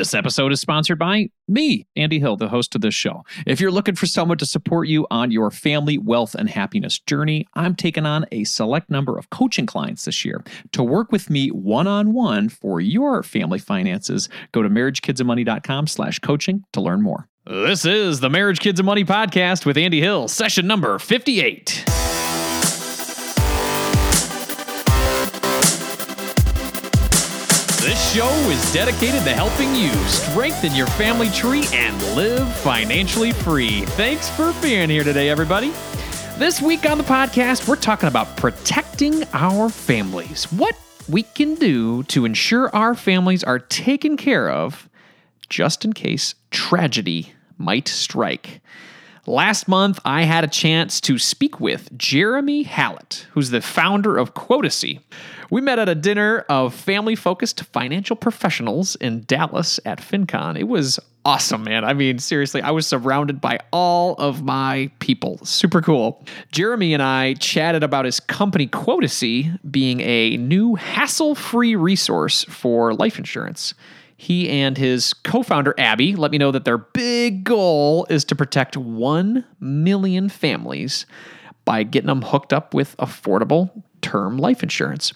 [0.00, 3.22] This episode is sponsored by me, Andy Hill, the host of this show.
[3.46, 7.46] If you're looking for someone to support you on your family, wealth, and happiness journey,
[7.52, 10.42] I'm taking on a select number of coaching clients this year.
[10.72, 16.80] To work with me one-on-one for your family finances, go to marriagekidsandmoney.com slash coaching to
[16.80, 17.28] learn more.
[17.44, 21.84] This is the Marriage, Kids, and Money podcast with Andy Hill, session number 58.
[28.12, 33.82] Show is dedicated to helping you strengthen your family tree and live financially free.
[33.82, 35.68] Thanks for being here today, everybody.
[36.36, 40.50] This week on the podcast, we're talking about protecting our families.
[40.50, 40.76] What
[41.08, 44.88] we can do to ensure our families are taken care of
[45.48, 48.60] just in case tragedy might strike.
[49.30, 54.34] Last month, I had a chance to speak with Jeremy Hallett, who's the founder of
[54.34, 54.98] Quotacy.
[55.50, 60.58] We met at a dinner of family focused financial professionals in Dallas at FinCon.
[60.58, 61.84] It was awesome, man.
[61.84, 65.38] I mean, seriously, I was surrounded by all of my people.
[65.44, 66.24] Super cool.
[66.50, 72.94] Jeremy and I chatted about his company Quotacy being a new hassle free resource for
[72.94, 73.74] life insurance.
[74.20, 78.36] He and his co founder, Abby, let me know that their big goal is to
[78.36, 81.06] protect 1 million families
[81.64, 83.70] by getting them hooked up with affordable
[84.02, 85.14] term life insurance.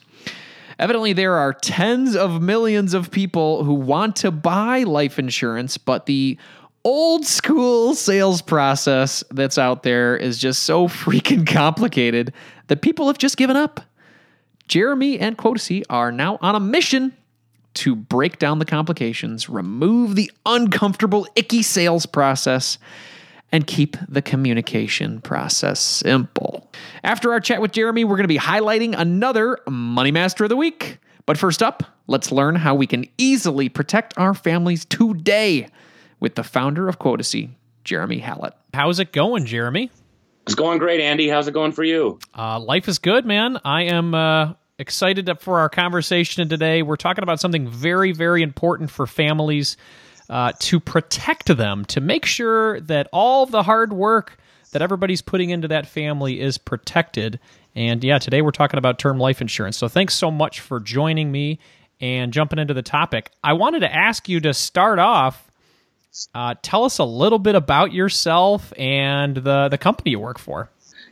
[0.78, 6.06] Evidently, there are tens of millions of people who want to buy life insurance, but
[6.06, 6.39] the
[6.83, 12.33] old school sales process that's out there is just so freaking complicated
[12.68, 13.83] that people have just given up.
[14.66, 17.12] Jeremy and Quotacy are now on a mission
[17.75, 22.78] to break down the complications, remove the uncomfortable, icky sales process,
[23.53, 26.70] and keep the communication process simple.
[27.02, 30.56] After our chat with Jeremy, we're going to be highlighting another Money Master of the
[30.56, 30.98] Week.
[31.27, 35.69] But first up, let's learn how we can easily protect our families today
[36.20, 37.50] with the founder of Quotacy,
[37.84, 38.55] Jeremy Hallett.
[38.72, 39.91] How's it going, Jeremy?
[40.42, 41.28] It's going great, Andy.
[41.28, 42.19] How's it going for you?
[42.36, 43.58] Uh, life is good, man.
[43.64, 46.83] I am uh, excited for our conversation today.
[46.83, 49.77] We're talking about something very, very important for families
[50.29, 54.39] uh, to protect them, to make sure that all the hard work
[54.73, 57.39] that everybody's putting into that family is protected.
[57.77, 59.77] And yeah, today we're talking about term life insurance.
[59.77, 61.61] So thanks so much for joining me
[62.01, 63.30] and jumping into the topic.
[63.45, 65.51] I wanted to ask you to start off.
[66.34, 70.70] Uh, tell us a little bit about yourself and the the company you work for.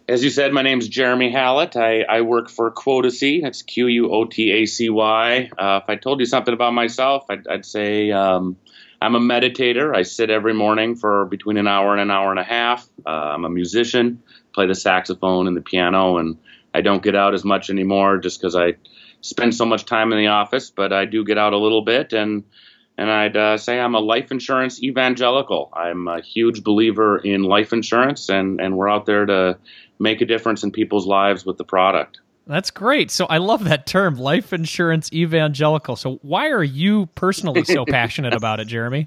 [0.09, 1.77] As you said, my name is Jeremy Hallett.
[1.77, 3.41] I, I work for Quotacy.
[3.41, 5.51] That's Q U O T A C Y.
[5.57, 8.57] Uh, if I told you something about myself, I'd, I'd say um,
[9.01, 9.95] I'm a meditator.
[9.95, 12.89] I sit every morning for between an hour and an hour and a half.
[13.07, 16.37] Uh, I'm a musician, play the saxophone and the piano, and
[16.75, 18.75] I don't get out as much anymore just because I
[19.21, 20.71] spend so much time in the office.
[20.71, 22.43] But I do get out a little bit, and
[22.99, 25.71] and I'd uh, say I'm a life insurance evangelical.
[25.73, 29.59] I'm a huge believer in life insurance, and and we're out there to
[29.99, 32.21] make a difference in people's lives with the product.
[32.47, 33.11] That's great.
[33.11, 35.95] So I love that term, life insurance evangelical.
[35.97, 39.07] So why are you personally so passionate about it, Jeremy?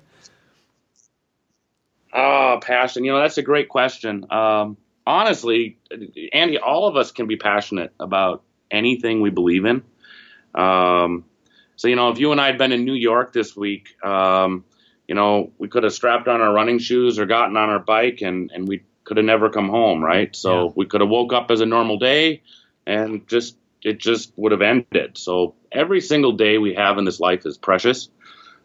[2.13, 3.03] Oh, passion.
[3.03, 4.25] You know, that's a great question.
[4.31, 5.77] Um, honestly,
[6.31, 9.83] Andy, all of us can be passionate about anything we believe in.
[10.55, 11.25] Um,
[11.75, 14.63] so, you know, if you and I had been in New York this week, um,
[15.07, 18.21] you know, we could have strapped on our running shoes or gotten on our bike
[18.21, 20.35] and, and we could have never come home, right?
[20.35, 20.73] So yeah.
[20.75, 22.41] we could have woke up as a normal day
[22.85, 25.17] and just it just would have ended.
[25.17, 28.09] So every single day we have in this life is precious,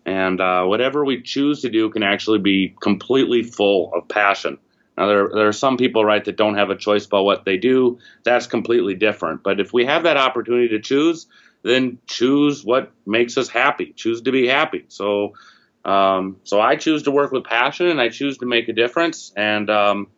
[0.07, 4.59] and uh, whatever we choose to do can actually be completely full of passion.
[4.97, 7.59] Now there there are some people right that don't have a choice about what they
[7.59, 7.99] do.
[8.25, 9.43] That's completely different.
[9.43, 11.27] But if we have that opportunity to choose,
[11.63, 13.93] then choose what makes us happy.
[13.97, 14.85] Choose to be happy.
[14.89, 15.35] So.
[15.83, 19.33] Um, so I choose to work with passion and I choose to make a difference.
[19.35, 20.09] And um,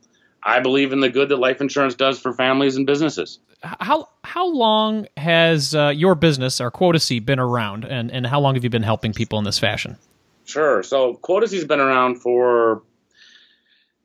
[0.42, 4.46] I believe in the good that life insurance does for families and businesses how how
[4.46, 8.70] long has uh, your business, our Quotacy, been around, and and how long have you
[8.70, 9.96] been helping people in this fashion?
[10.44, 10.82] Sure.
[10.82, 12.82] So Quotacy's been around for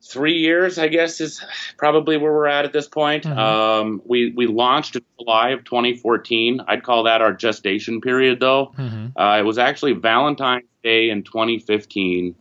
[0.08, 1.44] three years, I guess, is
[1.76, 3.24] probably where we're at at this point.
[3.24, 3.38] Mm-hmm.
[3.38, 6.62] Um, we we launched in July of 2014.
[6.66, 8.72] I'd call that our gestation period, though.
[8.76, 9.18] Mm-hmm.
[9.20, 12.34] Uh, it was actually Valentine's Day in 2015.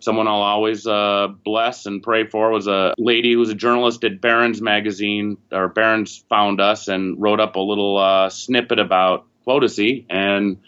[0.00, 4.02] Someone I'll always uh, bless and pray for was a lady who was a journalist
[4.04, 9.26] at Barron's magazine, or Barron's found us and wrote up a little uh, snippet about
[9.44, 10.58] Quotacy and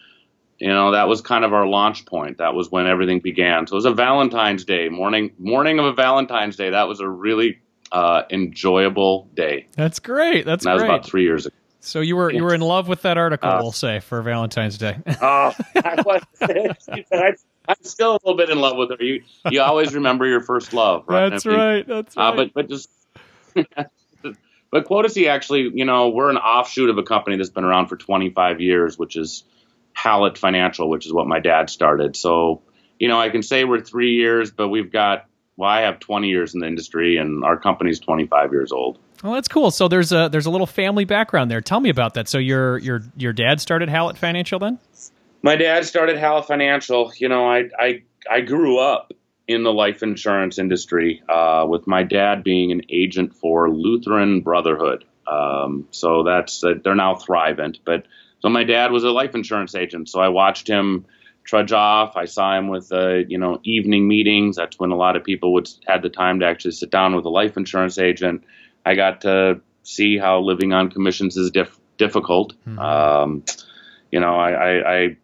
[0.64, 3.74] you know that was kind of our launch point that was when everything began so
[3.74, 7.58] it was a valentine's day morning morning of a valentine's day that was a really
[7.92, 10.88] uh, enjoyable day that's great that's that great.
[10.88, 13.50] was about three years ago so you were you were in love with that article,
[13.50, 14.96] uh, we'll say, for Valentine's Day.
[15.20, 15.52] Oh, uh,
[15.84, 16.22] I was.
[17.68, 19.04] I'm still a little bit in love with her.
[19.04, 21.28] You you always remember your first love, right?
[21.28, 21.86] That's right.
[21.86, 22.28] That's right.
[22.28, 22.88] Uh, but but just
[24.70, 27.98] but Quotacy actually, you know, we're an offshoot of a company that's been around for
[27.98, 29.44] 25 years, which is
[29.94, 32.16] Hallett Financial, which is what my dad started.
[32.16, 32.62] So
[32.98, 35.26] you know, I can say we're three years, but we've got
[35.56, 38.98] well, I have 20 years in the industry, and our company's 25 years old.
[39.22, 39.70] Well, that's cool.
[39.70, 41.60] So there's a there's a little family background there.
[41.60, 42.28] Tell me about that.
[42.28, 44.78] So your your your dad started Hallett Financial then?
[45.42, 47.12] My dad started Hallett Financial.
[47.16, 49.12] You know, I I I grew up
[49.46, 55.04] in the life insurance industry uh, with my dad being an agent for Lutheran Brotherhood.
[55.26, 58.06] Um, so that's uh, they're now Thrivent, but
[58.44, 60.10] so my dad was a life insurance agent.
[60.10, 61.06] So I watched him
[61.44, 62.14] trudge off.
[62.14, 64.56] I saw him with uh, you know evening meetings.
[64.56, 67.24] That's when a lot of people would had the time to actually sit down with
[67.24, 68.44] a life insurance agent.
[68.84, 72.52] I got to see how living on commissions is diff- difficult.
[72.68, 72.78] Mm-hmm.
[72.78, 73.44] Um,
[74.12, 75.16] you know, I, I, I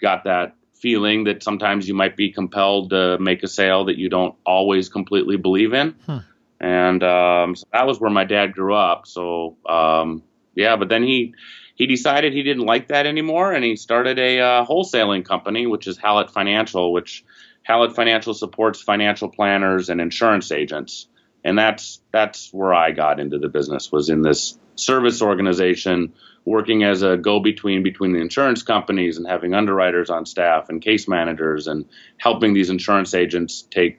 [0.00, 4.08] got that feeling that sometimes you might be compelled to make a sale that you
[4.08, 5.94] don't always completely believe in.
[6.08, 6.22] Huh.
[6.58, 9.06] And um, so that was where my dad grew up.
[9.06, 10.24] So um,
[10.56, 11.34] yeah, but then he
[11.74, 15.86] he decided he didn't like that anymore, and he started a uh, wholesaling company, which
[15.86, 17.24] is Hallett Financial, which
[17.62, 21.08] Hallett Financial supports financial planners and insurance agents,
[21.42, 26.12] and that's that's where I got into the business was in this service organization,
[26.44, 31.08] working as a go-between between the insurance companies and having underwriters on staff and case
[31.08, 31.86] managers and
[32.18, 33.98] helping these insurance agents take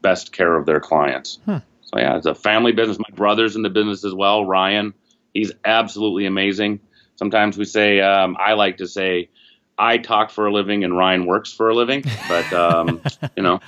[0.00, 1.38] best care of their clients.
[1.44, 1.58] Hmm.
[1.82, 2.98] So yeah, it's a family business.
[2.98, 4.94] My brother's in the business as well, Ryan.
[5.34, 6.80] He's absolutely amazing.
[7.20, 9.28] Sometimes we say, um, I like to say,
[9.76, 13.02] I talk for a living and Ryan works for a living, but um,
[13.36, 13.60] you know,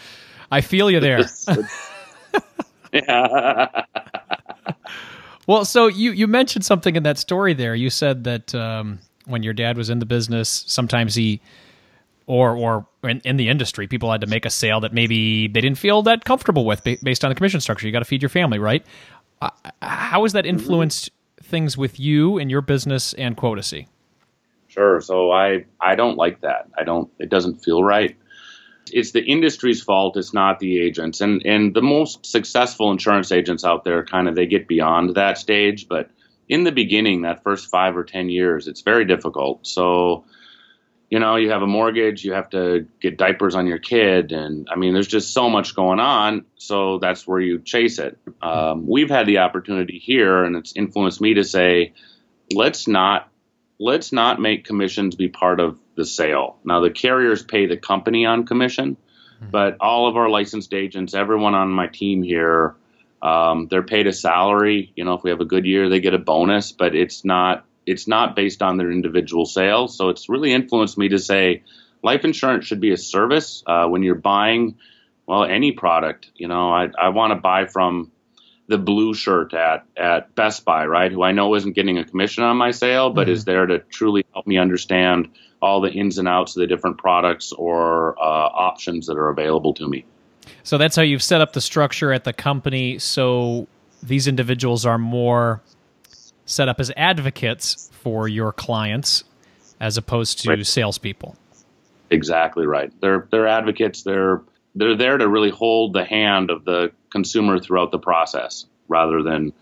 [0.50, 1.26] I feel you there.
[2.94, 3.84] yeah.
[5.46, 7.75] well, so you you mentioned something in that story there.
[7.75, 11.43] You said that um, when your dad was in the business, sometimes he
[12.26, 15.60] or or in, in, the industry, people had to make a sale that maybe they
[15.60, 17.87] didn't feel that comfortable with based on the commission structure.
[17.87, 18.82] You got to feed your family, right?
[19.43, 19.50] Uh,
[19.82, 20.56] how has that mm-hmm.
[20.58, 21.10] influenced
[21.44, 23.89] things with you and your business and Quotacy?
[24.69, 25.00] Sure.
[25.00, 26.69] So I I don't like that.
[26.79, 27.11] I don't.
[27.19, 28.17] It doesn't feel right.
[28.91, 30.17] It's the industry's fault.
[30.17, 31.21] It's not the agents.
[31.21, 35.39] And and the most successful insurance agents out there, kind of, they get beyond that
[35.39, 35.89] stage.
[35.89, 36.11] But
[36.49, 39.67] in the beginning, that first five or ten years, it's very difficult.
[39.67, 40.25] So
[41.12, 44.67] you know, you have a mortgage, you have to get diapers on your kid, and
[44.70, 46.47] I mean, there's just so much going on.
[46.56, 48.17] So that's where you chase it.
[48.41, 51.93] Um, we've had the opportunity here, and it's influenced me to say,
[52.55, 53.29] let's not
[53.79, 56.56] let's not make commissions be part of the sale.
[56.64, 59.50] Now, the carriers pay the company on commission, mm-hmm.
[59.50, 62.75] but all of our licensed agents, everyone on my team here,
[63.20, 64.94] um, they're paid a salary.
[64.97, 67.67] You know, if we have a good year, they get a bonus, but it's not
[67.87, 69.96] it's not based on their individual sales.
[69.96, 71.62] So it's really influenced me to say
[72.02, 73.62] life insurance should be a service.
[73.67, 74.76] Uh, when you're buying,
[75.26, 78.11] well, any product, you know, I, I want to buy from
[78.69, 81.11] the blue shirt at, at Best Buy, right?
[81.11, 83.32] Who I know isn't getting a commission on my sale, but mm-hmm.
[83.32, 85.29] is there to truly help me understand
[85.61, 89.75] all the ins and outs of the different products or uh, options that are available
[89.75, 90.05] to me.
[90.64, 92.99] So that's how you've set up the structure at the company.
[92.99, 93.69] So
[94.02, 95.62] these individuals are more
[96.52, 99.25] set up as advocates for your clients
[99.81, 100.66] as opposed to right.
[100.66, 101.37] salespeople.
[102.10, 102.93] Exactly right.
[103.00, 104.02] They're they're advocates.
[104.02, 104.43] They're
[104.75, 109.53] they're there to really hold the hand of the consumer throughout the process rather than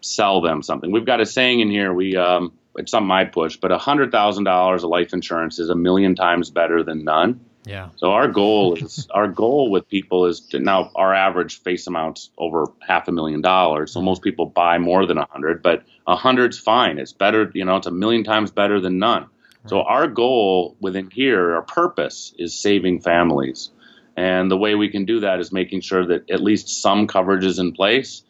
[0.00, 0.90] sell them something.
[0.90, 1.92] We've got a saying in here.
[1.92, 5.68] We um, it's something I push, but a hundred thousand dollars of life insurance is
[5.68, 7.40] a million times better than none.
[7.64, 7.90] Yeah.
[7.96, 12.30] So our goal is our goal with people is to now our average face amount's
[12.38, 13.92] over half a million dollars.
[13.92, 16.98] So most people buy more than a hundred, but a hundred's fine.
[16.98, 19.26] It's better, you know, it's a million times better than none.
[19.66, 23.70] So our goal within here, our purpose is saving families.
[24.16, 27.44] And the way we can do that is making sure that at least some coverage
[27.44, 28.24] is in place.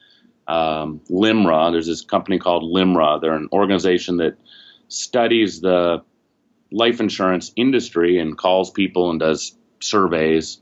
[0.47, 3.23] Um, LIMRA, there's this company called LIMRA.
[3.23, 4.37] They're an organization that
[4.89, 6.03] studies the
[6.71, 10.61] life insurance industry and calls people and does surveys.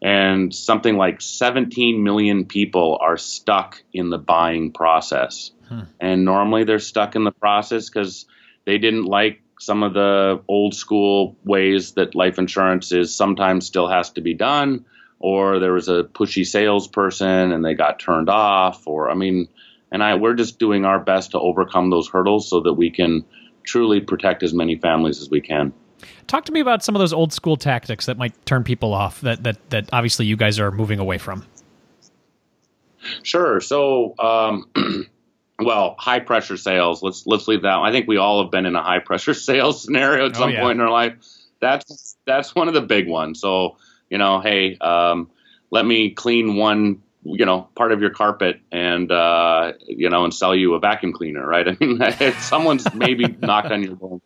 [0.00, 5.50] And something like 17 million people are stuck in the buying process.
[5.68, 5.80] Hmm.
[6.00, 8.26] And normally they're stuck in the process because
[8.64, 13.88] they didn't like some of the old school ways that life insurance is sometimes still
[13.88, 14.84] has to be done,
[15.20, 19.48] or there was a pushy salesperson and they got turned off, or I mean,
[19.90, 23.24] and I we're just doing our best to overcome those hurdles so that we can
[23.62, 25.72] truly protect as many families as we can.
[26.26, 29.20] Talk to me about some of those old school tactics that might turn people off
[29.22, 31.46] that that that obviously you guys are moving away from.
[33.22, 33.60] Sure.
[33.60, 34.66] So, um,
[35.58, 37.02] well, high pressure sales.
[37.02, 37.78] Let's let's leave that.
[37.78, 40.50] I think we all have been in a high pressure sales scenario at oh, some
[40.50, 40.60] yeah.
[40.60, 41.14] point in our life.
[41.60, 43.40] That's that's one of the big ones.
[43.40, 43.76] So
[44.10, 45.30] you know, hey, um,
[45.70, 50.32] let me clean one, you know, part of your carpet and, uh, you know, and
[50.32, 51.66] sell you a vacuum cleaner, right?
[51.68, 52.00] I mean,
[52.38, 54.20] someone's maybe knocked on your door.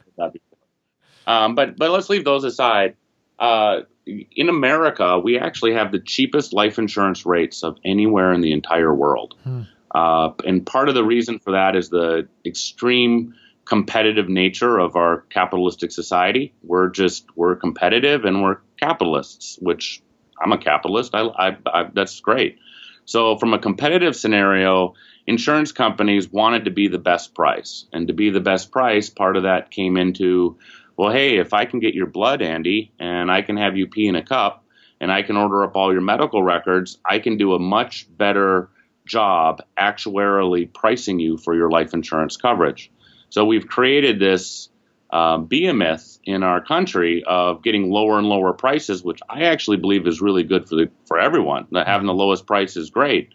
[1.27, 2.97] Um, but, but let's leave those aside.
[3.39, 8.53] Uh, in America, we actually have the cheapest life insurance rates of anywhere in the
[8.53, 9.37] entire world.
[9.45, 9.63] Hmm.
[9.95, 15.23] Uh, and part of the reason for that is the extreme competitive nature of our
[15.31, 16.55] capitalistic society.
[16.63, 20.03] We're just we're competitive and we're capitalists, which
[20.41, 21.15] I'm a capitalist.
[21.15, 22.59] I, I, I, that's great.
[23.05, 24.95] So from a competitive scenario,
[25.27, 29.37] insurance companies wanted to be the best price, and to be the best price, part
[29.37, 30.59] of that came into,
[30.97, 34.09] well, hey, if I can get your blood, Andy, and I can have you pee
[34.09, 34.65] in a cup,
[35.01, 38.69] and I can order up all your medical records, I can do a much better
[39.09, 42.91] job actuarially pricing you for your life insurance coverage.
[43.31, 44.69] So we've created this
[45.11, 50.07] um, behemoth in our country of getting lower and lower prices, which I actually believe
[50.07, 51.67] is really good for the for everyone.
[51.75, 53.31] Having the lowest price is great,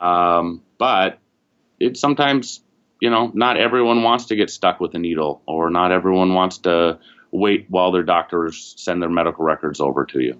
[0.00, 1.18] um, but
[1.80, 2.60] it sometimes
[3.00, 6.58] you know not everyone wants to get stuck with a needle, or not everyone wants
[6.58, 6.98] to
[7.30, 10.38] wait while their doctors send their medical records over to you.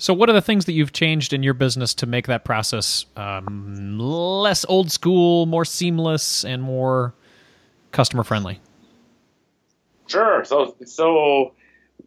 [0.00, 3.04] So, what are the things that you've changed in your business to make that process
[3.16, 7.14] um, less old school, more seamless, and more
[7.90, 8.60] customer friendly?
[10.06, 10.44] Sure.
[10.44, 11.52] So, so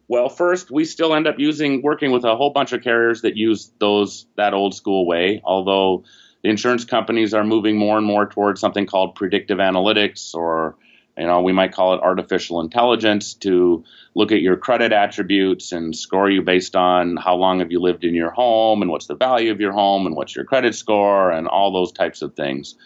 [0.08, 3.36] well, first we still end up using working with a whole bunch of carriers that
[3.36, 5.42] use those that old school way.
[5.44, 6.04] Although
[6.42, 10.76] the insurance companies are moving more and more towards something called predictive analytics or
[11.16, 15.94] you know, we might call it artificial intelligence to look at your credit attributes and
[15.96, 19.16] score you based on how long have you lived in your home and what's the
[19.16, 22.76] value of your home and what's your credit score and all those types of things.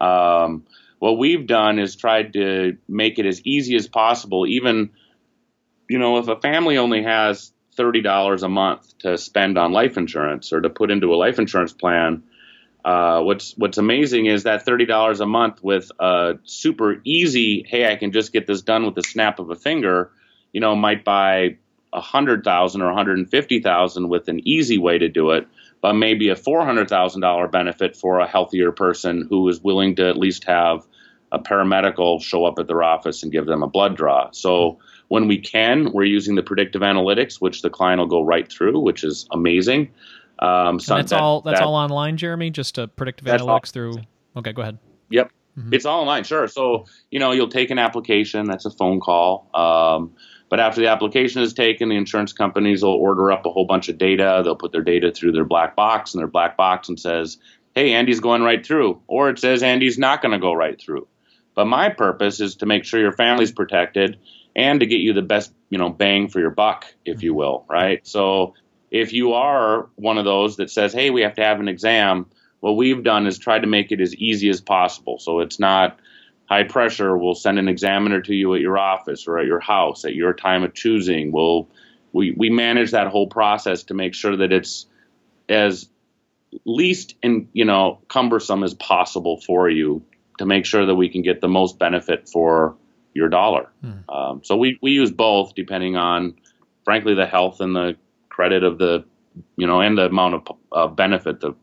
[0.00, 0.64] Um,
[0.98, 4.46] what we've done is tried to make it as easy as possible.
[4.46, 4.90] Even,
[5.88, 9.98] you know, if a family only has thirty dollars a month to spend on life
[9.98, 12.22] insurance or to put into a life insurance plan,
[12.84, 17.90] uh, what's what's amazing is that thirty dollars a month with a super easy, hey,
[17.90, 20.10] I can just get this done with the snap of a finger,
[20.52, 21.56] you know, might buy
[21.92, 25.30] a hundred thousand or a hundred and fifty thousand with an easy way to do
[25.30, 25.46] it,
[25.80, 29.96] but maybe a four hundred thousand dollar benefit for a healthier person who is willing
[29.96, 30.86] to at least have
[31.32, 34.30] a paramedical show up at their office and give them a blood draw.
[34.32, 38.50] So when we can, we're using the predictive analytics, which the client will go right
[38.50, 39.90] through, which is amazing.
[40.44, 41.40] Um, so that's that, all.
[41.40, 42.50] That's that, all online, Jeremy.
[42.50, 43.96] Just a predictive analytics all, through.
[44.36, 44.78] Okay, go ahead.
[45.10, 45.74] Yep, mm-hmm.
[45.74, 46.24] it's all online.
[46.24, 46.48] Sure.
[46.48, 48.46] So you know, you'll take an application.
[48.46, 49.48] That's a phone call.
[49.54, 50.12] Um,
[50.50, 53.88] but after the application is taken, the insurance companies will order up a whole bunch
[53.88, 54.42] of data.
[54.44, 57.38] They'll put their data through their black box, and their black box and says,
[57.74, 61.08] "Hey, Andy's going right through," or it says Andy's not going to go right through.
[61.54, 64.18] But my purpose is to make sure your family's protected
[64.56, 67.64] and to get you the best, you know, bang for your buck, if you will,
[67.68, 68.06] right?
[68.06, 68.54] So
[68.94, 72.26] if you are one of those that says, hey, we have to have an exam,
[72.60, 75.18] what we've done is try to make it as easy as possible.
[75.18, 75.98] So it's not
[76.48, 77.18] high pressure.
[77.18, 80.32] We'll send an examiner to you at your office or at your house at your
[80.32, 81.32] time of choosing.
[81.32, 81.68] We'll
[82.12, 84.86] we, we manage that whole process to make sure that it's
[85.48, 85.88] as
[86.64, 90.04] least and you know cumbersome as possible for you
[90.38, 92.76] to make sure that we can get the most benefit for
[93.12, 93.68] your dollar.
[93.80, 94.08] Hmm.
[94.08, 96.34] Um, so we, we use both depending on,
[96.84, 97.96] frankly, the health and the
[98.34, 99.04] credit of the,
[99.56, 101.54] you know, and the amount of uh, benefit the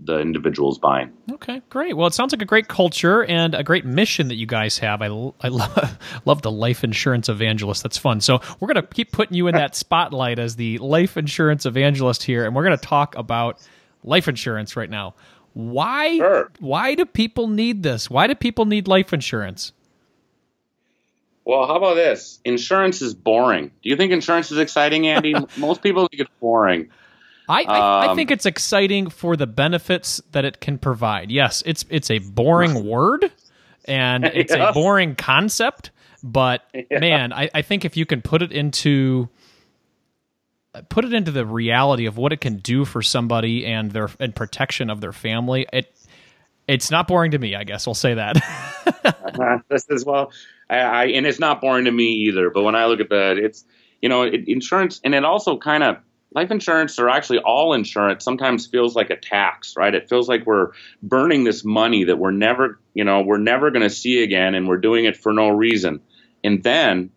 [0.00, 1.12] the individual's buying.
[1.32, 1.96] Okay, great.
[1.96, 5.02] Well, it sounds like a great culture and a great mission that you guys have.
[5.02, 7.82] I, I love, love the life insurance evangelist.
[7.82, 8.20] That's fun.
[8.20, 12.22] So we're going to keep putting you in that spotlight as the life insurance evangelist
[12.22, 13.60] here, and we're going to talk about
[14.04, 15.14] life insurance right now.
[15.54, 16.16] Why?
[16.16, 16.52] Sure.
[16.60, 18.08] Why do people need this?
[18.08, 19.72] Why do people need life insurance?
[21.48, 22.40] Well, how about this?
[22.44, 23.70] Insurance is boring.
[23.82, 25.34] Do you think insurance is exciting, Andy?
[25.56, 26.90] Most people think it's boring.
[27.48, 31.30] I, I, um, I, think it's exciting for the benefits that it can provide.
[31.30, 33.32] Yes, it's it's a boring word
[33.86, 35.90] and it's a boring concept,
[36.22, 36.98] but yeah.
[36.98, 39.30] man, I, I think if you can put it into
[40.90, 44.36] put it into the reality of what it can do for somebody and their and
[44.36, 45.90] protection of their family, it
[46.66, 47.54] it's not boring to me.
[47.54, 48.36] I guess I'll say that.
[49.40, 50.30] uh, this is well,
[50.70, 52.50] I, I, and it's not boring to me either.
[52.50, 53.64] But when I look at that, it's
[54.00, 55.96] you know it, insurance, and it also kind of
[56.34, 59.94] life insurance or actually all insurance sometimes feels like a tax, right?
[59.94, 60.72] It feels like we're
[61.02, 64.68] burning this money that we're never, you know, we're never going to see again, and
[64.68, 66.00] we're doing it for no reason.
[66.44, 67.10] And then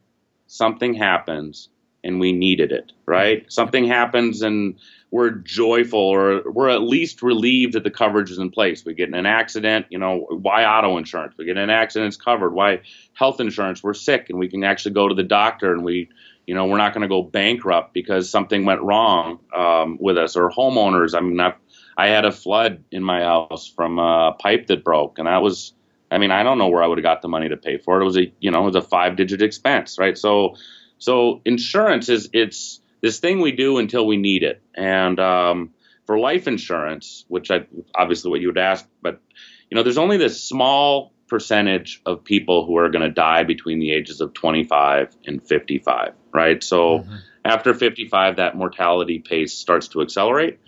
[0.47, 1.69] something happens
[2.03, 3.45] and we needed it, right?
[3.51, 4.75] Something happens and
[5.11, 8.85] we're joyful or we're at least relieved that the coverage is in place.
[8.85, 11.35] We get in an accident, you know, why auto insurance?
[11.37, 12.51] We get in an accident, it's covered.
[12.51, 12.81] Why
[13.13, 13.83] health insurance?
[13.83, 16.09] We're sick and we can actually go to the doctor and we,
[16.47, 20.37] you know, we're not going to go bankrupt because something went wrong um, with us
[20.37, 21.13] or homeowners.
[21.13, 21.55] I mean, I've,
[21.97, 25.73] I had a flood in my house from a pipe that broke, and that was,
[26.09, 27.99] I mean, I don't know where I would have got the money to pay for
[27.99, 28.01] it.
[28.01, 30.17] It was a, you know, it was a five digit expense, right?
[30.17, 30.55] So,
[30.97, 35.71] so insurance is it's this thing we do until we need it, and um,
[36.05, 37.65] for life insurance, which I
[37.95, 39.21] obviously what you would ask, but
[39.69, 43.79] you know, there's only this small percentage of people who are going to die between
[43.79, 46.61] the ages of 25 and 55, right?
[46.61, 47.15] So mm-hmm.
[47.45, 50.59] after 55, that mortality pace starts to accelerate.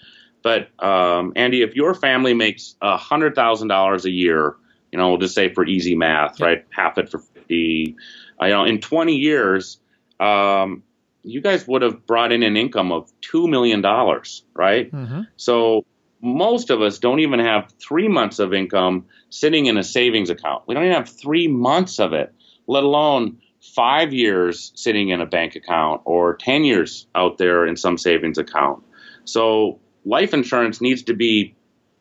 [0.42, 4.56] But um, Andy, if your family makes hundred thousand dollars a year,
[4.92, 6.66] you know, we'll just say for easy math, right?
[6.70, 7.98] Half it for 50.
[8.42, 9.80] Uh, you know, in 20 years,
[10.20, 10.84] um,
[11.24, 14.92] you guys would have brought in an income of two million dollars, right?
[14.92, 15.22] Mm-hmm.
[15.38, 15.86] So
[16.22, 20.64] most of us don't even have three months of income sitting in a savings account.
[20.68, 22.34] We don't even have three months of it,
[22.68, 27.76] let alone five years sitting in a bank account or 10 years out there in
[27.76, 28.84] some savings account.
[29.26, 31.56] So life insurance needs to be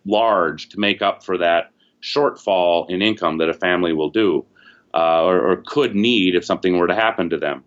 [0.05, 1.71] large to make up for that
[2.03, 4.45] shortfall in income that a family will do
[4.95, 7.65] uh, or, or, could need if something were to happen to them.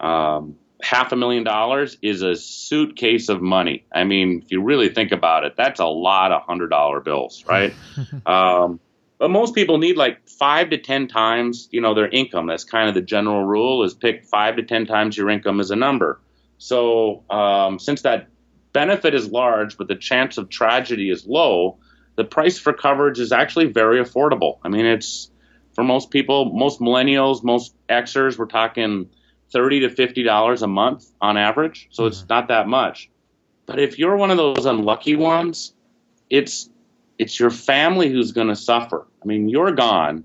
[0.00, 3.86] Um, half a million dollars is a suitcase of money.
[3.92, 7.44] I mean, if you really think about it, that's a lot of hundred dollar bills,
[7.48, 7.74] right?
[8.26, 8.78] um,
[9.18, 12.46] but most people need like five to ten times, you know, their income.
[12.46, 15.70] That's kind of the general rule: is pick five to ten times your income as
[15.70, 16.20] a number.
[16.58, 18.28] So um, since that
[18.72, 21.78] benefit is large, but the chance of tragedy is low,
[22.16, 24.58] the price for coverage is actually very affordable.
[24.62, 25.30] I mean, it's
[25.74, 29.08] for most people, most millennials, most Xers, we're talking
[29.52, 32.08] thirty to fifty dollars a month on average, so mm-hmm.
[32.08, 33.10] it's not that much.
[33.66, 35.72] But if you're one of those unlucky ones,
[36.30, 36.68] it's
[37.18, 39.06] it's your family who's going to suffer.
[39.22, 40.24] I mean, you're gone,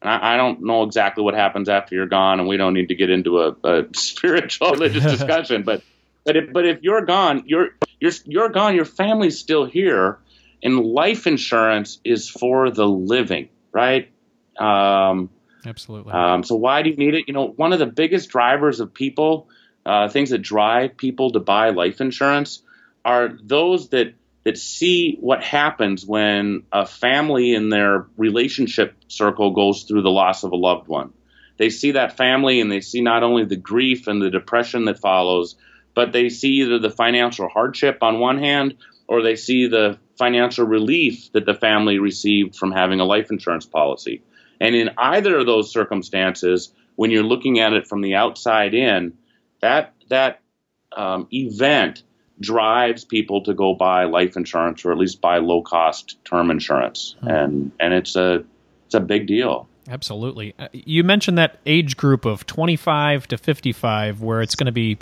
[0.00, 2.88] and I, I, don't know exactly what happens after you're gone, and we don't need
[2.88, 5.62] to get into a, a spiritual religious discussion.
[5.62, 5.82] But
[6.24, 7.70] but if, but if you're gone, you're
[8.00, 8.74] you're you're gone.
[8.74, 10.18] Your family's still here,
[10.62, 14.10] and life insurance is for the living, right?
[14.58, 15.30] Um,
[15.66, 16.12] Absolutely.
[16.12, 17.24] Um, so why do you need it?
[17.26, 19.48] You know, one of the biggest drivers of people,
[19.84, 22.62] uh, things that drive people to buy life insurance,
[23.04, 29.82] are those that that see what happens when a family in their relationship circle goes
[29.82, 31.12] through the loss of a loved one.
[31.58, 35.00] They see that family and they see not only the grief and the depression that
[35.00, 35.56] follows,
[35.94, 40.66] but they see either the financial hardship on one hand or they see the financial
[40.66, 44.22] relief that the family received from having a life insurance policy.
[44.60, 49.12] And in either of those circumstances, when you're looking at it from the outside in,
[49.60, 50.40] that that
[50.96, 52.02] um, event
[52.40, 57.16] drives people to go buy life insurance or at least buy low cost term insurance,
[57.20, 57.28] hmm.
[57.28, 58.44] and and it's a
[58.86, 59.68] it's a big deal.
[59.88, 60.54] Absolutely.
[60.58, 64.98] Uh, you mentioned that age group of 25 to 55, where it's going to be,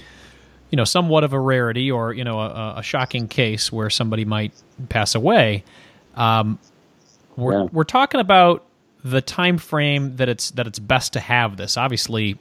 [0.71, 4.25] you know, somewhat of a rarity or you know a, a shocking case where somebody
[4.25, 4.53] might
[4.89, 5.65] pass away.
[6.15, 6.59] Um,
[7.37, 7.69] we're yeah.
[7.73, 8.65] we're talking about
[9.05, 11.77] the time frame that it's that it's best to have this.
[11.77, 12.39] Obviously,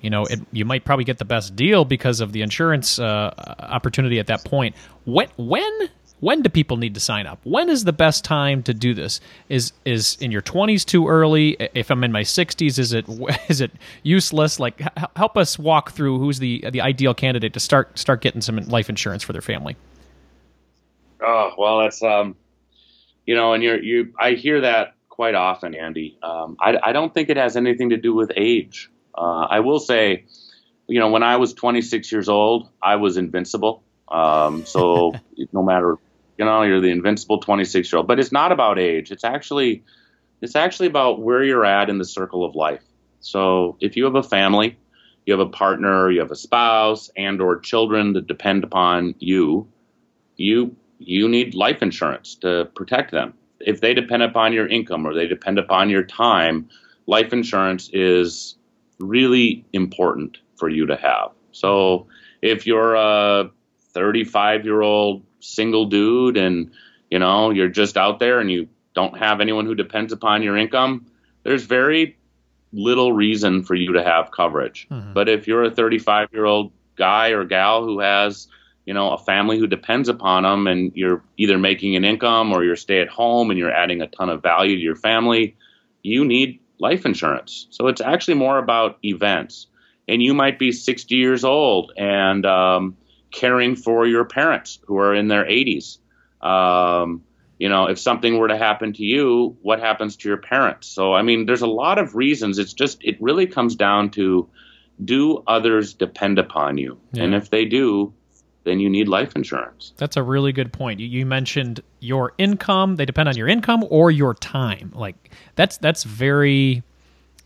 [0.00, 3.32] you know, it, you might probably get the best deal because of the insurance uh,
[3.58, 4.74] opportunity at that point.
[5.04, 5.90] When when
[6.20, 7.38] when do people need to sign up?
[7.44, 9.20] When is the best time to do this?
[9.48, 11.56] Is is in your 20s too early?
[11.74, 13.06] If I'm in my 60s, is it
[13.48, 14.58] is it useless?
[14.58, 18.40] Like h- help us walk through who's the the ideal candidate to start start getting
[18.40, 19.76] some life insurance for their family.
[21.20, 22.36] Oh, well, that's um
[23.26, 26.16] you know, and you're you I hear that quite often, Andy.
[26.22, 28.88] Um, I, I, don't think it has anything to do with age.
[29.12, 30.26] Uh, I will say,
[30.86, 33.82] you know, when I was 26 years old, I was invincible.
[34.06, 35.14] Um, so
[35.52, 35.96] no matter,
[36.36, 38.06] you know, you're the invincible 26 year old.
[38.06, 39.10] But it's not about age.
[39.10, 39.82] It's actually,
[40.40, 42.84] it's actually about where you're at in the circle of life.
[43.18, 44.78] So if you have a family,
[45.26, 49.66] you have a partner, you have a spouse, and or children that depend upon you,
[50.36, 55.14] you you need life insurance to protect them if they depend upon your income or
[55.14, 56.68] they depend upon your time,
[57.06, 58.56] life insurance is
[58.98, 61.30] really important for you to have.
[61.52, 62.06] So
[62.42, 63.50] if you're a
[63.92, 66.70] 35 year old single dude and
[67.10, 70.56] you know you're just out there and you don't have anyone who depends upon your
[70.56, 71.06] income,
[71.42, 72.16] there's very
[72.72, 74.86] little reason for you to have coverage.
[74.90, 75.14] Mm-hmm.
[75.14, 78.48] But if you're a 35 year old guy or gal who has
[78.88, 82.64] you know, a family who depends upon them and you're either making an income or
[82.64, 85.54] you're stay at home and you're adding a ton of value to your family,
[86.02, 87.66] you need life insurance.
[87.68, 89.66] So it's actually more about events.
[90.08, 92.96] And you might be 60 years old and um,
[93.30, 95.98] caring for your parents who are in their 80s.
[96.40, 97.24] Um,
[97.58, 100.86] you know, if something were to happen to you, what happens to your parents?
[100.86, 102.58] So, I mean, there's a lot of reasons.
[102.58, 104.48] It's just, it really comes down to
[105.04, 106.98] do others depend upon you?
[107.12, 107.24] Yeah.
[107.24, 108.14] And if they do,
[108.68, 109.92] then you need life insurance.
[109.96, 111.00] That's a really good point.
[111.00, 114.92] You, mentioned your income; they depend on your income or your time.
[114.94, 116.82] Like that's that's very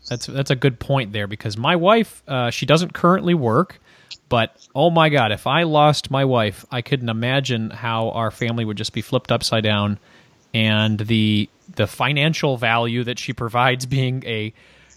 [0.09, 3.79] that's that's a good point there because my wife, uh, she doesn't currently work,
[4.29, 8.65] but oh my god, if I lost my wife, I couldn't imagine how our family
[8.65, 9.99] would just be flipped upside down,
[10.53, 14.53] and the the financial value that she provides being a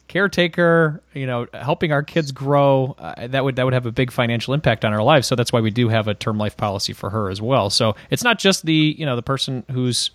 [0.08, 4.10] caretaker, you know, helping our kids grow, uh, that would that would have a big
[4.10, 5.26] financial impact on our lives.
[5.26, 7.70] So that's why we do have a term life policy for her as well.
[7.70, 10.10] So it's not just the you know the person who's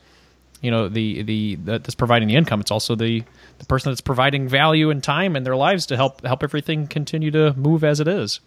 [0.61, 2.61] you know the the, the that's providing the income.
[2.61, 3.23] It's also the
[3.59, 7.31] the person that's providing value and time in their lives to help help everything continue
[7.31, 8.39] to move as it is.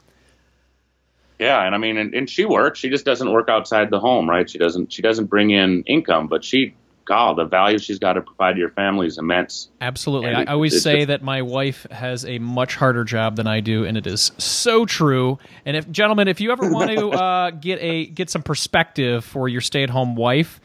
[1.38, 2.78] Yeah, and I mean, and, and she works.
[2.78, 4.48] She just doesn't work outside the home, right?
[4.48, 4.92] She doesn't.
[4.92, 6.74] She doesn't bring in income, but she
[7.04, 9.68] God, the value she's got to provide to your family is immense.
[9.80, 10.30] Absolutely.
[10.30, 13.84] I always say just- that my wife has a much harder job than I do,
[13.84, 15.38] and it is so true.
[15.64, 19.48] And if gentlemen, if you ever want to uh, get a get some perspective for
[19.48, 20.60] your stay at home wife,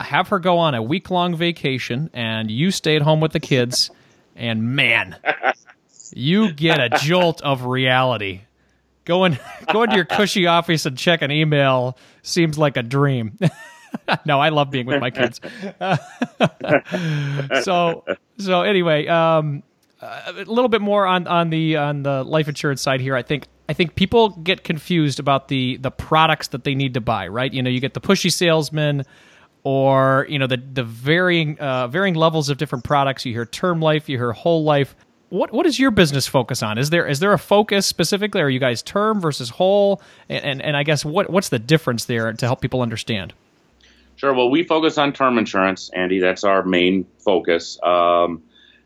[0.00, 3.40] have her go on a week long vacation, and you stay at home with the
[3.40, 3.90] kids,
[4.36, 5.16] and man,
[6.14, 8.42] you get a jolt of reality.
[9.04, 9.38] Going
[9.72, 13.38] going to your cushy office and check an email seems like a dream.
[14.26, 15.40] no, I love being with my kids.
[17.64, 18.04] so
[18.38, 19.62] so anyway, um,
[20.00, 23.16] a little bit more on on the on the life insurance side here.
[23.16, 27.00] I think I think people get confused about the the products that they need to
[27.00, 27.28] buy.
[27.28, 27.52] Right?
[27.52, 29.04] You know, you get the pushy salesman.
[29.64, 33.24] Or you know the the varying uh, varying levels of different products.
[33.24, 34.96] You hear term life, you hear whole life.
[35.28, 36.78] What what does your business focus on?
[36.78, 38.40] Is there is there a focus specifically?
[38.40, 40.02] Are you guys term versus whole?
[40.28, 43.34] And and, and I guess what what's the difference there to help people understand?
[44.22, 44.32] Sure.
[44.32, 46.20] Well, we focus on term insurance, Andy.
[46.20, 47.76] That's our main focus.
[47.82, 48.44] Um,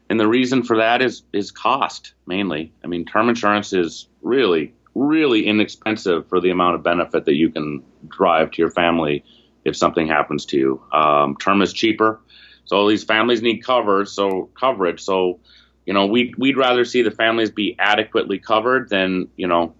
[0.09, 2.73] and the reason for that is is cost mainly.
[2.83, 7.51] I mean, term insurance is really really inexpensive for the amount of benefit that you
[7.51, 9.23] can drive to your family
[9.67, 10.83] if something happens to you.
[10.95, 12.19] Um, term is cheaper,
[12.65, 14.07] so these families need cover.
[14.07, 15.03] So coverage.
[15.03, 15.41] So
[15.85, 19.75] you know, we we'd rather see the families be adequately covered than you know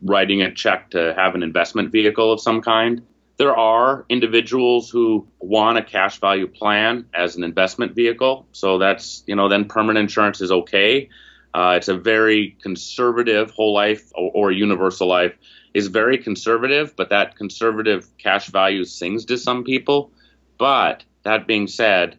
[0.00, 3.02] writing a check to have an investment vehicle of some kind.
[3.36, 8.46] There are individuals who want a cash value plan as an investment vehicle.
[8.52, 11.08] So that's, you know, then permanent insurance is okay.
[11.52, 15.34] Uh, it's a very conservative whole life or, or universal life
[15.72, 20.12] is very conservative, but that conservative cash value sings to some people.
[20.58, 22.18] But that being said,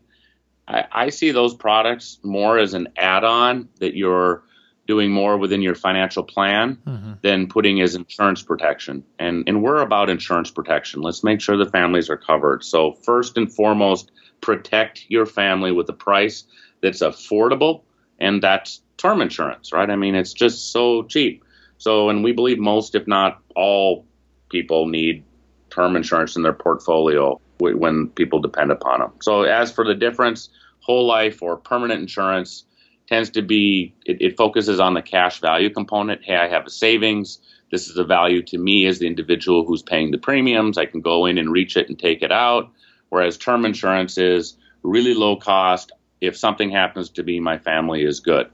[0.67, 4.43] I, I see those products more as an add on that you're
[4.87, 7.13] doing more within your financial plan mm-hmm.
[7.21, 9.03] than putting as insurance protection.
[9.17, 11.01] And and we're about insurance protection.
[11.01, 12.63] Let's make sure the families are covered.
[12.63, 16.43] So first and foremost, protect your family with a price
[16.81, 17.81] that's affordable,
[18.19, 19.89] and that's term insurance, right?
[19.89, 21.43] I mean, it's just so cheap.
[21.77, 24.05] So, and we believe most, if not all,
[24.49, 25.23] people need
[25.69, 29.11] term insurance in their portfolio when people depend upon them.
[29.21, 32.65] So, as for the difference, whole life or permanent insurance
[33.07, 36.23] tends to be it, it focuses on the cash value component.
[36.23, 37.39] Hey, I have a savings.
[37.71, 40.77] This is a value to me as the individual who's paying the premiums.
[40.77, 42.71] I can go in and reach it and take it out.
[43.09, 45.91] Whereas term insurance is really low cost.
[46.21, 48.49] If something happens to me, my family is good.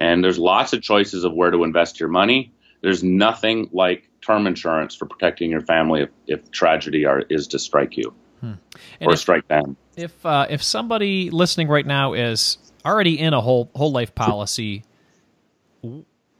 [0.00, 2.52] And there's lots of choices of where to invest your money.
[2.80, 7.58] There's nothing like term insurance for protecting your family if, if tragedy are, is to
[7.58, 8.58] strike you And
[9.02, 9.76] or if- strike them.
[9.96, 14.84] if uh, if somebody listening right now is already in a whole whole life policy,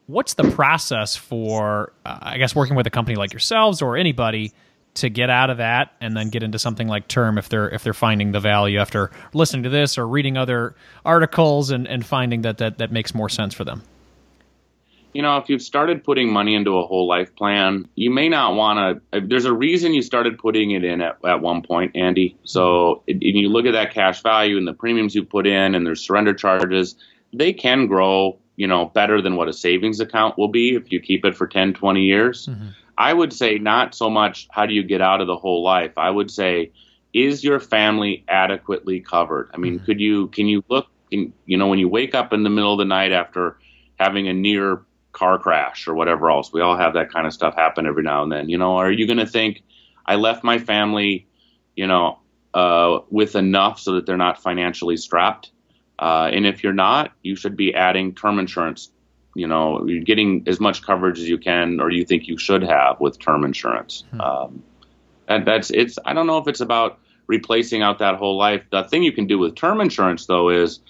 [0.07, 4.53] what's the process for uh, I guess working with a company like yourselves or anybody
[4.95, 7.83] to get out of that and then get into something like term if they're if
[7.83, 10.75] they're finding the value after listening to this or reading other
[11.05, 13.83] articles and, and finding that, that that makes more sense for them.
[15.13, 18.55] You know, if you've started putting money into a whole life plan, you may not
[18.55, 19.21] want to.
[19.21, 22.37] There's a reason you started putting it in at, at one point, Andy.
[22.45, 25.87] So, and you look at that cash value and the premiums you put in and
[25.87, 26.97] there's surrender charges,
[27.33, 31.01] they can grow, you know, better than what a savings account will be if you
[31.01, 32.47] keep it for 10, 20 years.
[32.47, 32.69] Mm-hmm.
[32.97, 35.93] I would say not so much how do you get out of the whole life.
[35.97, 36.73] I would say,
[37.13, 39.51] is your family adequately covered?
[39.53, 39.85] I mean, mm-hmm.
[39.85, 42.73] could you, can you look, in, you know, when you wake up in the middle
[42.73, 43.59] of the night after
[43.99, 46.53] having a near car crash or whatever else.
[46.53, 48.49] We all have that kind of stuff happen every now and then.
[48.49, 49.63] You know, are you going to think
[50.07, 51.27] I left my family,
[51.77, 52.19] you know,
[52.55, 55.51] uh, with enough so that they're not financially strapped?
[55.99, 58.91] Uh, and if you're not, you should be adding term insurance.
[59.35, 62.63] You know, you're getting as much coverage as you can, or you think you should
[62.63, 64.05] have with term insurance.
[64.21, 64.63] Um,
[65.29, 65.99] and that's it's.
[66.05, 68.63] I don't know if it's about replacing out that whole life.
[68.71, 70.81] The thing you can do with term insurance, though, is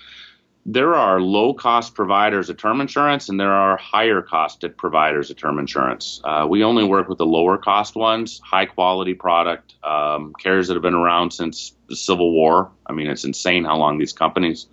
[0.65, 5.37] there are low cost providers of term insurance and there are higher costed providers of
[5.37, 6.21] term insurance.
[6.23, 10.75] Uh, we only work with the lower cost ones, high quality product, um, carriers that
[10.75, 12.71] have been around since the Civil War.
[12.87, 14.67] I mean, it's insane how long these companies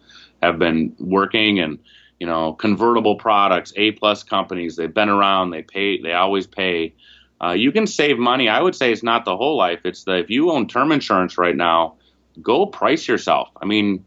[0.43, 1.79] have been working and,
[2.19, 6.93] you know, convertible products, A plus companies, they've been around, they pay, they always pay.
[7.41, 8.47] Uh, you can save money.
[8.47, 9.79] I would say it's not the whole life.
[9.85, 11.95] It's the, if you own term insurance right now,
[12.41, 13.49] go price yourself.
[13.59, 14.05] I mean,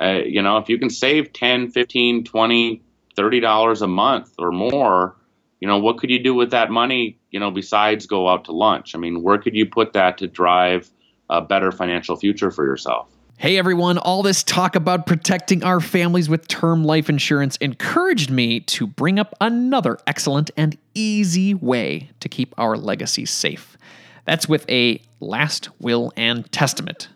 [0.00, 2.82] uh, you know, if you can save 10, 15, 20,
[3.16, 5.16] 30 dollars a month or more,
[5.60, 8.52] you know, what could you do with that money, you know, besides go out to
[8.52, 8.94] lunch?
[8.94, 10.90] I mean, where could you put that to drive
[11.30, 13.08] a better financial future for yourself?
[13.36, 18.60] Hey everyone, all this talk about protecting our families with term life insurance encouraged me
[18.60, 23.76] to bring up another excellent and easy way to keep our legacy safe.
[24.24, 27.08] That's with a last will and testament.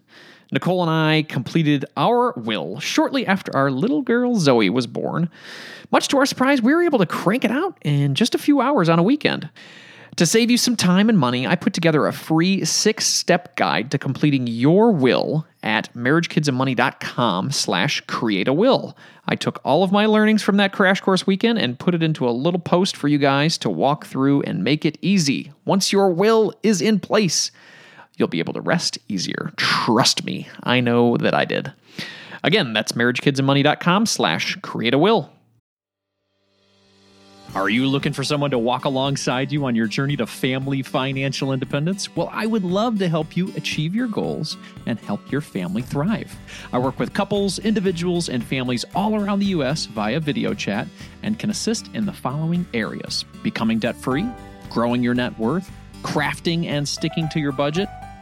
[0.50, 5.28] Nicole and I completed our will shortly after our little girl Zoe was born.
[5.90, 8.60] Much to our surprise, we were able to crank it out in just a few
[8.60, 9.50] hours on a weekend.
[10.16, 13.98] To save you some time and money, I put together a free six-step guide to
[13.98, 18.96] completing your will at marriagekidsandmoney.com slash create a will.
[19.26, 22.28] I took all of my learnings from that crash course weekend and put it into
[22.28, 25.52] a little post for you guys to walk through and make it easy.
[25.64, 27.52] Once your will is in place,
[28.18, 29.52] you'll be able to rest easier.
[29.56, 31.72] Trust me, I know that I did.
[32.44, 35.30] Again, that's marriagekidsandmoney.com slash create a will.
[37.54, 41.54] Are you looking for someone to walk alongside you on your journey to family financial
[41.54, 42.14] independence?
[42.14, 46.36] Well, I would love to help you achieve your goals and help your family thrive.
[46.74, 49.86] I work with couples, individuals, and families all around the U.S.
[49.86, 50.88] via video chat
[51.22, 54.28] and can assist in the following areas becoming debt free,
[54.68, 55.70] growing your net worth,
[56.02, 57.88] crafting and sticking to your budget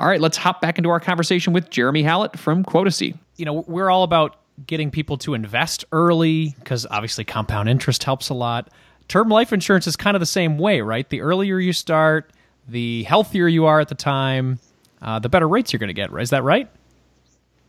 [0.00, 3.14] All right, let's hop back into our conversation with Jeremy Hallett from Quotacy.
[3.36, 8.30] You know, we're all about getting people to invest early because obviously compound interest helps
[8.30, 8.70] a lot.
[9.08, 11.06] Term life insurance is kind of the same way, right?
[11.06, 12.32] The earlier you start,
[12.66, 14.58] the healthier you are at the time,
[15.02, 16.10] uh, the better rates you're going to get.
[16.10, 16.22] Right?
[16.22, 16.70] Is that right?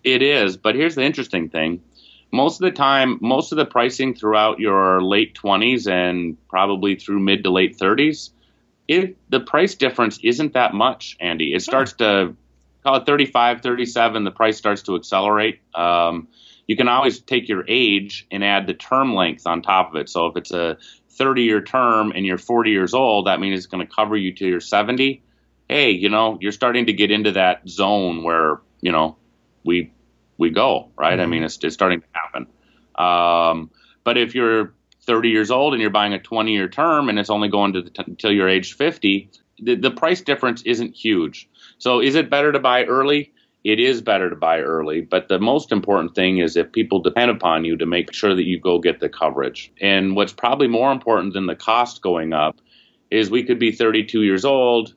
[0.06, 1.84] It is, but here's the interesting thing.
[2.32, 7.20] Most of the time, most of the pricing throughout your late 20s and probably through
[7.20, 8.30] mid to late 30s
[8.92, 11.54] it the price difference isn't that much, Andy.
[11.54, 12.36] It starts to
[12.84, 14.24] call it 35, 37.
[14.24, 15.62] The price starts to accelerate.
[15.74, 16.28] Um,
[16.68, 20.10] you can always take your age and add the term length on top of it.
[20.10, 20.78] So if it's a
[21.12, 24.34] 30 year term and you're 40 years old, that means it's going to cover you
[24.36, 25.24] to your 70.
[25.70, 29.16] Hey, you know, you're starting to get into that zone where, you know,
[29.64, 29.94] we
[30.38, 31.14] we go, right?
[31.14, 31.22] Mm-hmm.
[31.22, 32.48] I mean, it's, it's starting to happen.
[32.96, 33.70] Um,
[34.04, 34.74] but if you're
[35.06, 37.84] 30 years old and you're buying a 20 year term and it's only going to
[37.84, 41.50] t- until you're age 50, the, the price difference isn't huge.
[41.78, 43.34] So is it better to buy early?
[43.64, 47.30] It is better to buy early, but the most important thing is if people depend
[47.30, 49.72] upon you to make sure that you go get the coverage.
[49.80, 52.60] And what's probably more important than the cost going up
[53.12, 54.96] is we could be 32 years old,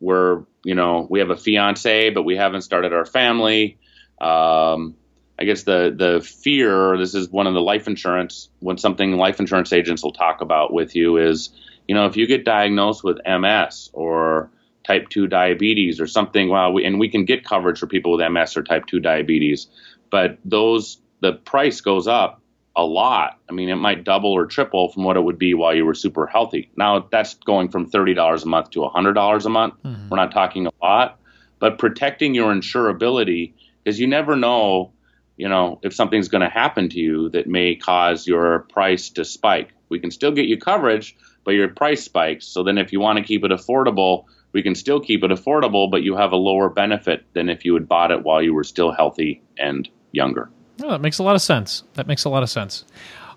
[0.00, 3.78] we're, you know, we have a fiance, but we haven't started our family.
[4.20, 4.94] Um,
[5.38, 6.96] I guess the the fear.
[6.96, 8.48] This is one of the life insurance.
[8.60, 11.50] When something life insurance agents will talk about with you is,
[11.86, 14.50] you know, if you get diagnosed with MS or
[14.84, 18.30] type two diabetes or something, well, we, and we can get coverage for people with
[18.30, 19.66] MS or type two diabetes,
[20.10, 22.40] but those the price goes up
[22.74, 23.38] a lot.
[23.48, 25.94] I mean, it might double or triple from what it would be while you were
[25.94, 26.70] super healthy.
[26.76, 29.74] Now that's going from thirty dollars a month to hundred dollars a month.
[29.82, 30.08] Mm-hmm.
[30.08, 31.18] We're not talking a lot,
[31.58, 34.92] but protecting your insurability because you never know
[35.36, 39.24] you know, if something's going to happen to you that may cause your price to
[39.24, 39.70] spike.
[39.88, 42.46] We can still get you coverage, but your price spikes.
[42.46, 45.90] So then if you want to keep it affordable, we can still keep it affordable,
[45.90, 48.64] but you have a lower benefit than if you had bought it while you were
[48.64, 50.50] still healthy and younger.
[50.82, 51.84] Oh, that makes a lot of sense.
[51.94, 52.84] That makes a lot of sense.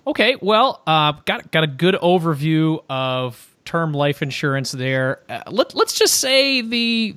[0.08, 5.22] Okay, well, uh, got got a good overview of term life insurance there.
[5.30, 7.16] Uh, let, let's just say the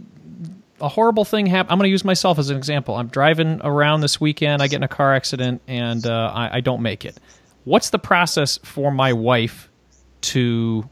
[0.83, 1.73] a horrible thing happen.
[1.73, 2.97] I'm going to use myself as an example.
[2.97, 4.61] I'm driving around this weekend.
[4.61, 7.19] I get in a car accident and uh, I, I don't make it.
[7.65, 9.71] What's the process for my wife
[10.23, 10.89] to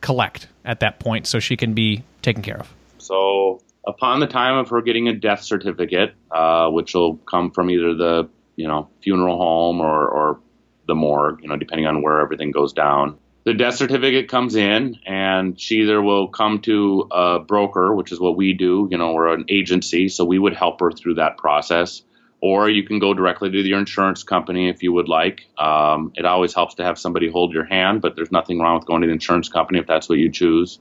[0.00, 2.74] collect at that point so she can be taken care of?
[2.98, 7.70] So, upon the time of her getting a death certificate, uh, which will come from
[7.70, 10.40] either the you know, funeral home or, or
[10.86, 13.18] the morgue, you know, depending on where everything goes down.
[13.44, 18.18] The death certificate comes in, and she either will come to a broker, which is
[18.18, 18.88] what we do.
[18.90, 22.02] You know, we're an agency, so we would help her through that process.
[22.40, 25.46] Or you can go directly to your insurance company if you would like.
[25.58, 28.86] Um, it always helps to have somebody hold your hand, but there's nothing wrong with
[28.86, 30.78] going to the insurance company if that's what you choose.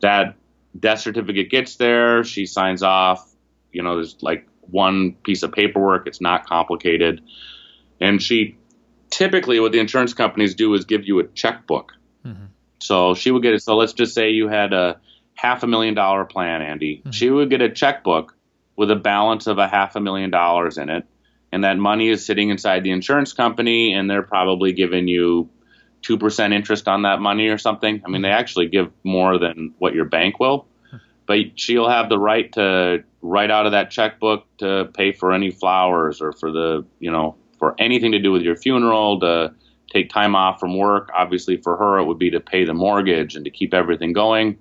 [0.00, 0.36] That
[0.78, 3.28] death certificate gets there, she signs off.
[3.72, 6.06] You know, there's like one piece of paperwork.
[6.06, 7.22] It's not complicated.
[8.00, 8.56] And she
[9.10, 11.92] typically, what the insurance companies do is give you a checkbook.
[12.24, 12.46] Mm-hmm.
[12.80, 13.62] So she would get it.
[13.62, 15.00] So let's just say you had a
[15.34, 16.98] half a million dollar plan, Andy.
[16.98, 17.10] Mm-hmm.
[17.10, 18.34] She would get a checkbook
[18.76, 21.04] with a balance of a half a million dollars in it.
[21.52, 25.50] And that money is sitting inside the insurance company, and they're probably giving you
[26.02, 28.02] 2% interest on that money or something.
[28.04, 28.38] I mean, they mm-hmm.
[28.38, 30.66] actually give more than what your bank will.
[30.90, 30.96] Hmm.
[31.26, 35.50] But she'll have the right to write out of that checkbook to pay for any
[35.50, 39.54] flowers or for the, you know, for anything to do with your funeral, to
[39.90, 41.10] take time off from work.
[41.14, 44.58] Obviously, for her, it would be to pay the mortgage and to keep everything going,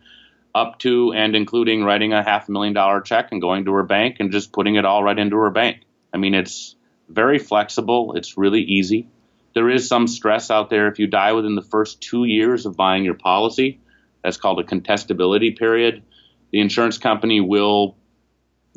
[0.53, 4.17] up to and including writing a half million dollar check and going to her bank
[4.19, 5.81] and just putting it all right into her bank.
[6.13, 6.75] I mean, it's
[7.07, 9.07] very flexible, it's really easy.
[9.53, 12.75] There is some stress out there if you die within the first two years of
[12.75, 13.79] buying your policy.
[14.23, 16.03] That's called a contestability period.
[16.51, 17.95] The insurance company will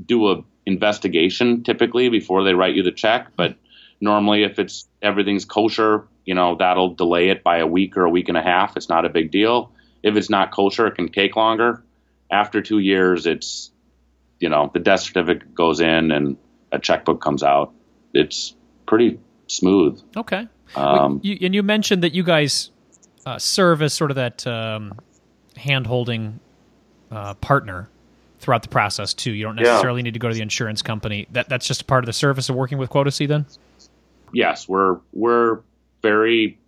[0.05, 3.57] do a investigation typically before they write you the check, but
[4.01, 8.11] normally if it's everything's kosher, you know, that'll delay it by a week or a
[8.11, 8.77] week and a half.
[8.77, 9.73] It's not a big deal.
[10.03, 11.83] If it's not kosher, it can take longer.
[12.31, 13.71] After two years, it's,
[14.41, 16.37] you know, the death certificate goes in and
[16.71, 17.73] a checkbook comes out.
[18.15, 18.55] It's
[18.87, 20.01] pretty smooth.
[20.17, 20.49] Okay.
[20.75, 22.71] Um, you, and you mentioned that you guys
[23.27, 24.99] uh, serve as sort of that um,
[25.57, 26.41] hand holding
[27.11, 27.89] uh, partner
[28.39, 29.31] throughout the process too.
[29.33, 30.05] You don't necessarily yeah.
[30.05, 31.29] need to go to the insurance company.
[31.33, 33.47] That that's just a part of the service of working with Quotacy then.
[34.33, 35.61] Yes, we're we're
[36.03, 36.59] very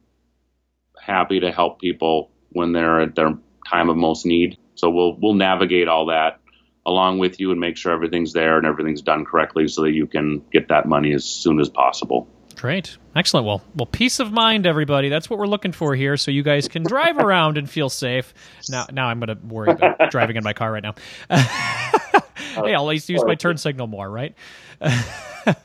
[1.00, 3.36] happy to help people when they're at their
[3.68, 4.58] time of most need.
[4.74, 6.40] So we'll we'll navigate all that
[6.86, 10.06] along with you and make sure everything's there and everything's done correctly so that you
[10.06, 12.28] can get that money as soon as possible.
[12.56, 12.96] Great.
[13.16, 13.46] Excellent.
[13.46, 15.08] Well, well, peace of mind, everybody.
[15.08, 18.32] That's what we're looking for here, so you guys can drive around and feel safe.
[18.68, 20.94] Now, now I'm going to worry about driving in my car right now.
[22.56, 24.36] Uh, hey, I'll at least use my turn signal more, right?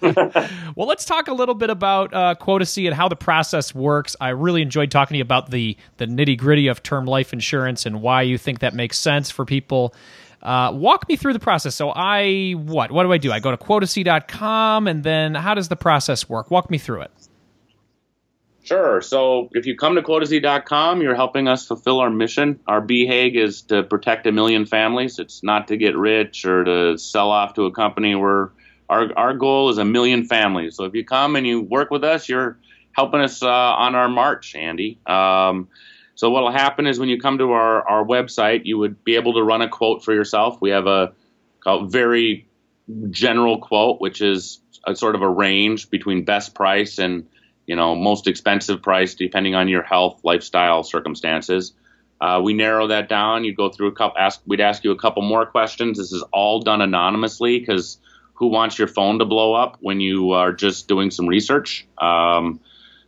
[0.02, 4.16] Well, let's talk a little bit about uh, Quotacy and how the process works.
[4.20, 7.86] I really enjoyed talking to you about the the nitty gritty of term life insurance
[7.86, 9.94] and why you think that makes sense for people.
[10.42, 11.76] Uh, walk me through the process.
[11.76, 12.92] So I what?
[12.92, 13.32] What do I do?
[13.32, 16.50] I go to quotacy.com and then how does the process work?
[16.50, 17.12] Walk me through it.
[18.70, 19.02] Sure.
[19.02, 22.60] So if you come to quotacy.com, you're helping us fulfill our mission.
[22.68, 25.18] Our BHAG is to protect a million families.
[25.18, 28.14] It's not to get rich or to sell off to a company.
[28.14, 28.50] We're
[28.90, 30.76] our our goal is a million families.
[30.76, 32.58] So if you come and you work with us, you're
[32.94, 35.00] helping us uh, on our march, Andy.
[35.06, 35.70] Um,
[36.16, 39.16] so what will happen is when you come to our, our website, you would be
[39.16, 40.60] able to run a quote for yourself.
[40.60, 41.14] We have a,
[41.84, 42.48] very
[43.12, 47.28] general quote, which is a sort of a range between best price and
[47.68, 51.74] you know most expensive price, depending on your health, lifestyle, circumstances.
[52.20, 53.44] Uh, we narrow that down.
[53.44, 54.18] You go through a couple.
[54.18, 54.42] Ask.
[54.48, 56.00] We'd ask you a couple more questions.
[56.00, 58.00] This is all done anonymously because
[58.40, 61.86] who wants your phone to blow up when you are just doing some research?
[61.98, 62.62] Um,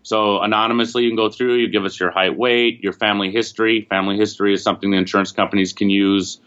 [0.03, 1.55] so anonymously, you can go through.
[1.55, 3.87] You give us your height, weight, your family history.
[3.89, 6.39] Family history is something the insurance companies can use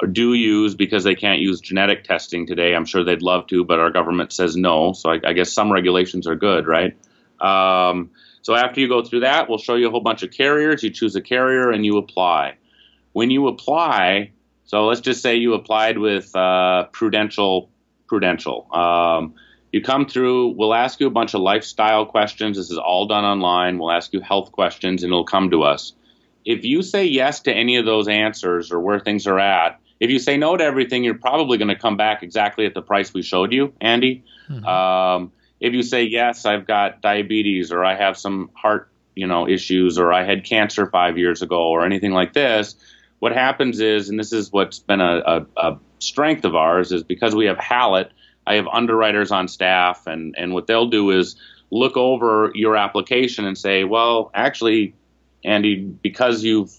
[0.00, 2.74] or do use because they can't use genetic testing today.
[2.74, 4.94] I'm sure they'd love to, but our government says no.
[4.94, 6.96] So I, I guess some regulations are good, right?
[7.38, 10.82] Um, so after you go through that, we'll show you a whole bunch of carriers.
[10.82, 12.56] You choose a carrier and you apply.
[13.12, 14.32] When you apply,
[14.64, 17.68] so let's just say you applied with uh, Prudential.
[18.12, 18.66] Prudential.
[18.70, 19.36] Um,
[19.72, 22.58] you come through, we'll ask you a bunch of lifestyle questions.
[22.58, 23.78] This is all done online.
[23.78, 25.94] We'll ask you health questions and it'll come to us.
[26.44, 30.10] If you say yes to any of those answers or where things are at, if
[30.10, 33.14] you say no to everything, you're probably going to come back exactly at the price
[33.14, 34.24] we showed you, Andy.
[34.50, 34.66] Mm-hmm.
[34.66, 39.48] Um, if you say yes, I've got diabetes or I have some heart, you know,
[39.48, 42.74] issues or I had cancer five years ago or anything like this,
[43.22, 47.04] what happens is, and this is what's been a, a, a strength of ours, is
[47.04, 48.10] because we have Hallett,–
[48.46, 51.36] I have underwriters on staff, and and what they'll do is
[51.70, 54.94] look over your application and say, well, actually,
[55.44, 56.72] Andy, because you've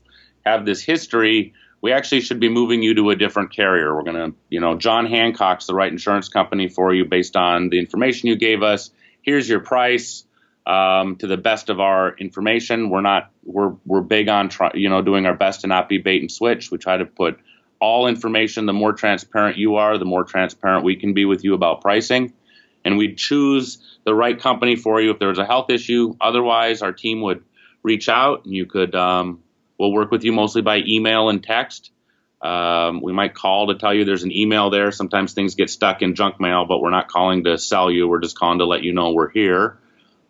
[0.46, 3.96] have this history, we actually should be moving you to a different carrier.
[3.96, 7.70] We're going to, you know, John Hancock's the right insurance company for you based on
[7.70, 8.92] the information you gave us.
[9.22, 10.26] Here's your price.
[10.66, 14.90] Um, to the best of our information, we're not we're we're big on try, you
[14.90, 16.72] know doing our best to not be bait and switch.
[16.72, 17.40] We try to put
[17.82, 21.54] all information, the more transparent you are, the more transparent we can be with you
[21.54, 22.34] about pricing.
[22.86, 26.16] and we'd choose the right company for you if there was a health issue.
[26.20, 27.44] Otherwise, our team would
[27.84, 29.42] reach out and you could, um,
[29.78, 31.92] we'll work with you mostly by email and text.
[32.42, 34.92] Um, we might call to tell you there's an email there.
[34.92, 38.08] Sometimes things get stuck in junk mail, but we're not calling to sell you.
[38.08, 39.78] We're just calling to let you know we're here.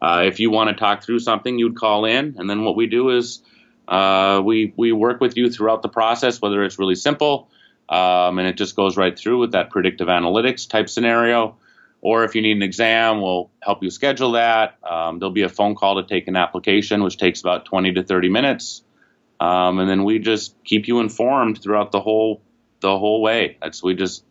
[0.04, 2.88] Uh, if you want to talk through something, you'd call in, and then what we
[2.88, 3.41] do is
[3.88, 7.49] uh, we we work with you throughout the process, whether it's really simple
[7.89, 11.58] um, and it just goes right through with that predictive analytics type scenario,
[12.01, 14.78] or if you need an exam, we'll help you schedule that.
[14.84, 18.04] Um, there'll be a phone call to take an application, which takes about 20 to
[18.04, 18.84] 30 minutes,
[19.39, 22.41] um, and then we just keep you informed throughout the whole
[22.80, 23.58] the whole way.
[23.62, 24.24] That's we just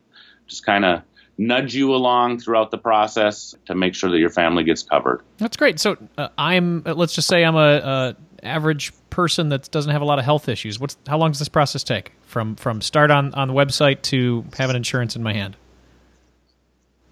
[0.47, 1.03] just kind of
[1.39, 5.22] nudge you along throughout the process to make sure that your family gets covered.
[5.39, 5.80] That's great.
[5.80, 10.03] So uh, I'm uh, let's just say I'm a, a, average person that doesn't have
[10.03, 10.80] a lot of health issues.
[10.80, 14.45] What's how long does this process take from from start on on the website to
[14.57, 15.57] having insurance in my hand?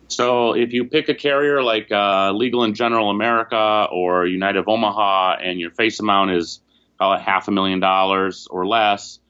[0.09, 4.69] So if you pick a carrier like uh, Legal and General America or United of
[4.69, 6.61] Omaha, and your face amount is
[6.99, 9.21] call it half a million dollars or less,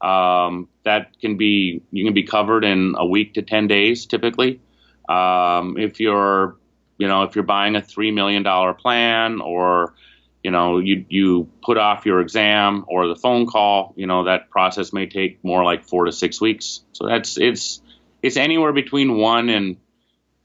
[0.00, 4.60] um, that can be you can be covered in a week to ten days typically.
[5.08, 6.56] Um, if you're
[6.98, 9.94] you know if you're buying a three million dollar plan or
[10.42, 14.50] you know you you put off your exam or the phone call, you know that
[14.50, 16.80] process may take more like four to six weeks.
[16.92, 17.80] So that's it's
[18.22, 19.76] it's anywhere between one and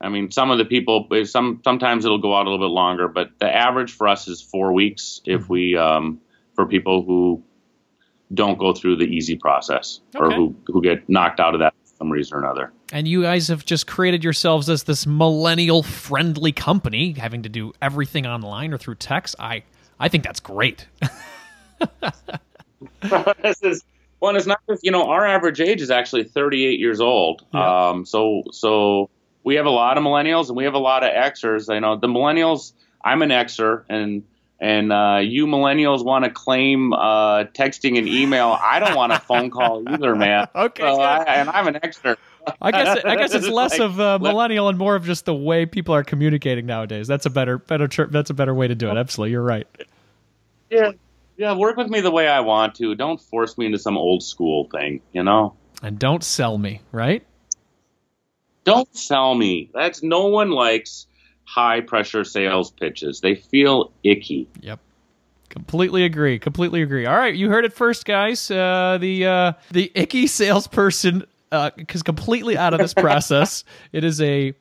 [0.03, 3.07] I mean, some of the people, some sometimes it'll go out a little bit longer,
[3.07, 6.19] but the average for us is four weeks if we um,
[6.55, 7.41] for people who
[8.33, 10.23] don't go through the easy process okay.
[10.23, 12.71] or who, who get knocked out of that for some reason or another.
[12.91, 17.73] And you guys have just created yourselves as this millennial friendly company, having to do
[17.81, 19.35] everything online or through text.
[19.39, 19.63] I
[19.99, 20.87] I think that's great.
[23.41, 23.83] this is
[24.19, 27.45] one it's not just you know our average age is actually 38 years old.
[27.53, 27.89] Yeah.
[27.89, 29.09] Um, so so
[29.43, 31.73] we have a lot of millennials and we have a lot of Xers.
[31.73, 32.73] I know the millennials.
[33.03, 34.23] I'm an Xer and
[34.59, 38.57] and uh, you millennials want to claim uh, texting and email.
[38.61, 40.47] I don't want a phone call either, man.
[40.55, 42.17] okay, so I, and I'm an Xer.
[42.61, 45.33] I guess I guess it's less like, of uh, millennial and more of just the
[45.33, 47.07] way people are communicating nowadays.
[47.07, 48.97] That's a better better that's a better way to do it.
[48.97, 49.67] Absolutely, you're right.
[50.69, 50.91] Yeah,
[51.37, 51.53] yeah.
[51.55, 52.95] Work with me the way I want to.
[52.95, 55.01] Don't force me into some old school thing.
[55.11, 55.55] You know.
[55.81, 57.25] And don't sell me, right?
[58.63, 59.69] Don't sell me.
[59.73, 61.07] That's no one likes
[61.53, 63.21] high pressure sales pitches.
[63.21, 64.47] They feel icky.
[64.61, 64.79] Yep.
[65.49, 66.39] Completely agree.
[66.39, 67.05] Completely agree.
[67.05, 68.49] All right, you heard it first, guys.
[68.49, 73.63] Uh, the uh, the icky salesperson uh, is completely out of this process.
[73.91, 74.55] it is a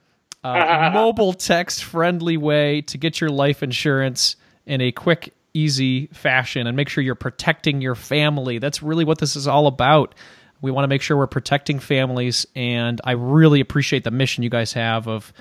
[0.45, 4.36] uh, mobile text friendly way to get your life insurance
[4.66, 8.59] in a quick, easy fashion, and make sure you're protecting your family.
[8.59, 10.14] That's really what this is all about.
[10.61, 14.51] We want to make sure we're protecting families, and I really appreciate the mission you
[14.51, 15.32] guys have of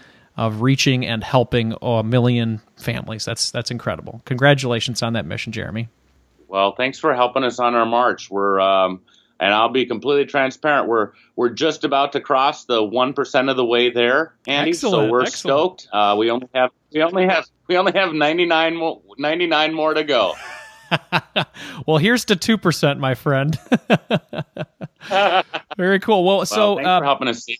[0.41, 3.25] of reaching and helping a million families.
[3.25, 4.23] That's that's incredible.
[4.25, 5.87] Congratulations on that mission, Jeremy.
[6.47, 8.31] Well, thanks for helping us on our march.
[8.31, 9.01] We're um,
[9.39, 10.87] and I'll be completely transparent.
[10.87, 14.71] We're we're just about to cross the one percent of the way there, Andy.
[14.71, 15.81] Excellent, so we're excellent.
[15.81, 15.87] stoked.
[15.93, 20.03] Uh, we only have we only have we only have 99 more, 99 more to
[20.03, 20.33] go.
[21.87, 23.59] well, here's to two percent, my friend.
[25.77, 26.25] Very cool.
[26.25, 27.43] Well, well so thanks uh, for helping us.
[27.43, 27.59] See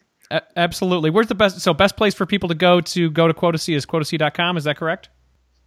[0.55, 1.09] absolutely.
[1.09, 1.59] Where's the best?
[1.61, 4.57] So, best place for people to go to go to Quotacy is quotacy.com.
[4.57, 5.09] Is that correct?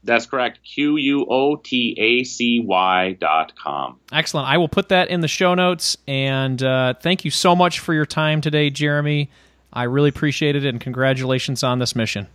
[0.05, 0.61] That's correct.
[0.65, 3.99] Q U O T A C Y dot com.
[4.13, 4.49] Excellent.
[4.49, 5.97] I will put that in the show notes.
[6.07, 9.31] And uh, thank you so much for your time today, Jeremy.
[9.73, 12.29] I really appreciate it, and congratulations on this mission.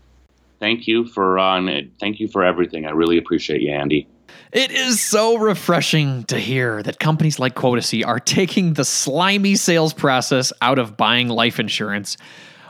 [0.59, 1.61] Thank you for uh,
[1.99, 2.85] thank you for everything.
[2.85, 4.07] I really appreciate you, Andy.
[4.51, 9.93] It is so refreshing to hear that companies like Quotacy are taking the slimy sales
[9.93, 12.17] process out of buying life insurance.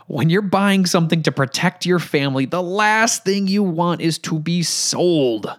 [0.06, 4.38] When you're buying something to protect your family, the last thing you want is to
[4.38, 5.50] be sold.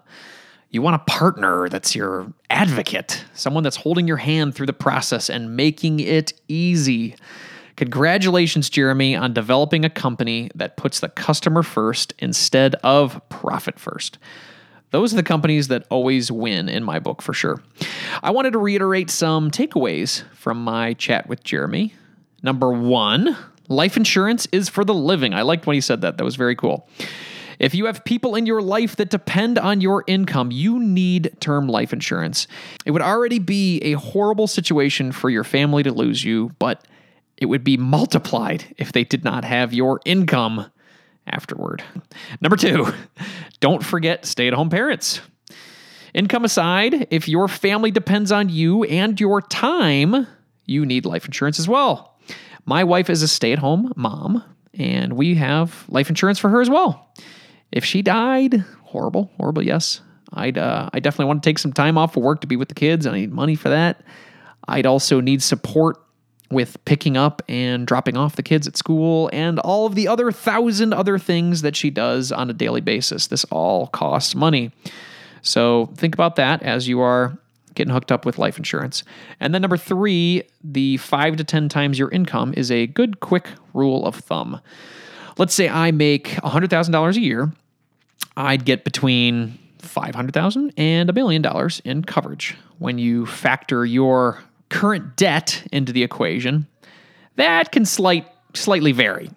[0.69, 5.29] You want a partner that's your advocate, someone that's holding your hand through the process
[5.29, 7.15] and making it easy.
[7.77, 14.17] Congratulations, Jeremy, on developing a company that puts the customer first instead of profit first.
[14.91, 17.63] Those are the companies that always win in my book for sure.
[18.21, 21.93] I wanted to reiterate some takeaways from my chat with Jeremy.
[22.43, 23.35] Number one,
[23.67, 25.33] life insurance is for the living.
[25.33, 26.17] I liked when he said that.
[26.17, 26.87] That was very cool.
[27.57, 31.67] If you have people in your life that depend on your income, you need term
[31.67, 32.47] life insurance.
[32.85, 36.85] It would already be a horrible situation for your family to lose you, but
[37.37, 40.71] it would be multiplied if they did not have your income
[41.31, 41.83] afterward.
[42.41, 42.87] Number two,
[43.59, 45.21] don't forget stay at home parents.
[46.13, 50.27] Income aside, if your family depends on you and your time,
[50.65, 52.19] you need life insurance as well.
[52.65, 56.61] My wife is a stay at home mom, and we have life insurance for her
[56.61, 57.13] as well.
[57.71, 60.01] If she died, horrible, horrible, yes.
[60.33, 62.69] I'd uh, I definitely want to take some time off of work to be with
[62.69, 63.05] the kids.
[63.05, 64.01] I need money for that.
[64.67, 65.97] I'd also need support
[66.51, 70.31] with picking up and dropping off the kids at school and all of the other
[70.31, 73.27] thousand other things that she does on a daily basis.
[73.27, 74.71] This all costs money.
[75.41, 77.37] So think about that as you are
[77.73, 79.03] getting hooked up with life insurance.
[79.39, 83.47] And then number three, the five to 10 times your income is a good, quick
[83.73, 84.59] rule of thumb.
[85.37, 87.51] Let's say I make $100,000 a year,
[88.35, 92.55] I'd get between 500,000 and a million dollars in coverage.
[92.79, 96.65] When you factor your current debt into the equation,
[97.35, 99.29] that can slight, slightly vary.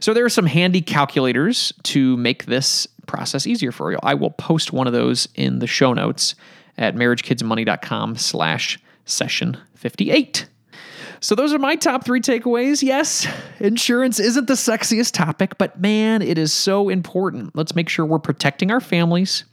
[0.00, 3.98] So there are some handy calculators to make this process easier for you.
[4.02, 6.34] I will post one of those in the show notes
[6.76, 10.46] at marriagekidsmoney.com slash session 58.
[11.20, 12.82] So those are my top three takeaways.
[12.82, 13.26] Yes,
[13.58, 17.54] insurance isn't the sexiest topic, but man, it is so important.
[17.54, 19.44] Let's make sure we're protecting our families.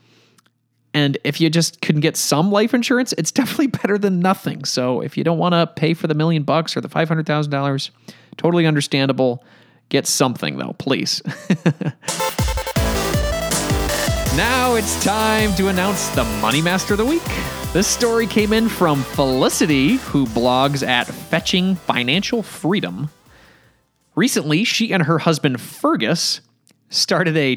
[0.98, 4.66] And if you just can get some life insurance, it's definitely better than nothing.
[4.66, 7.90] So if you don't want to pay for the million bucks or the $500,000,
[8.38, 9.44] totally understandable.
[9.90, 11.22] Get something though, please.
[14.38, 17.24] Now it's time to announce the Money Master of the Week.
[17.74, 23.10] This story came in from Felicity, who blogs at Fetching Financial Freedom.
[24.14, 26.42] Recently, she and her husband Fergus
[26.90, 27.56] started a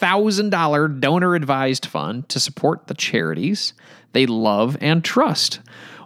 [0.00, 3.72] $20,000 donor advised fund to support the charities
[4.12, 5.60] they love and trust.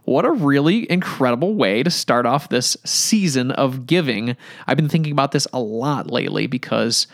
[0.05, 4.37] What a really incredible way to start off this season of giving.
[4.67, 7.07] I've been thinking about this a lot lately because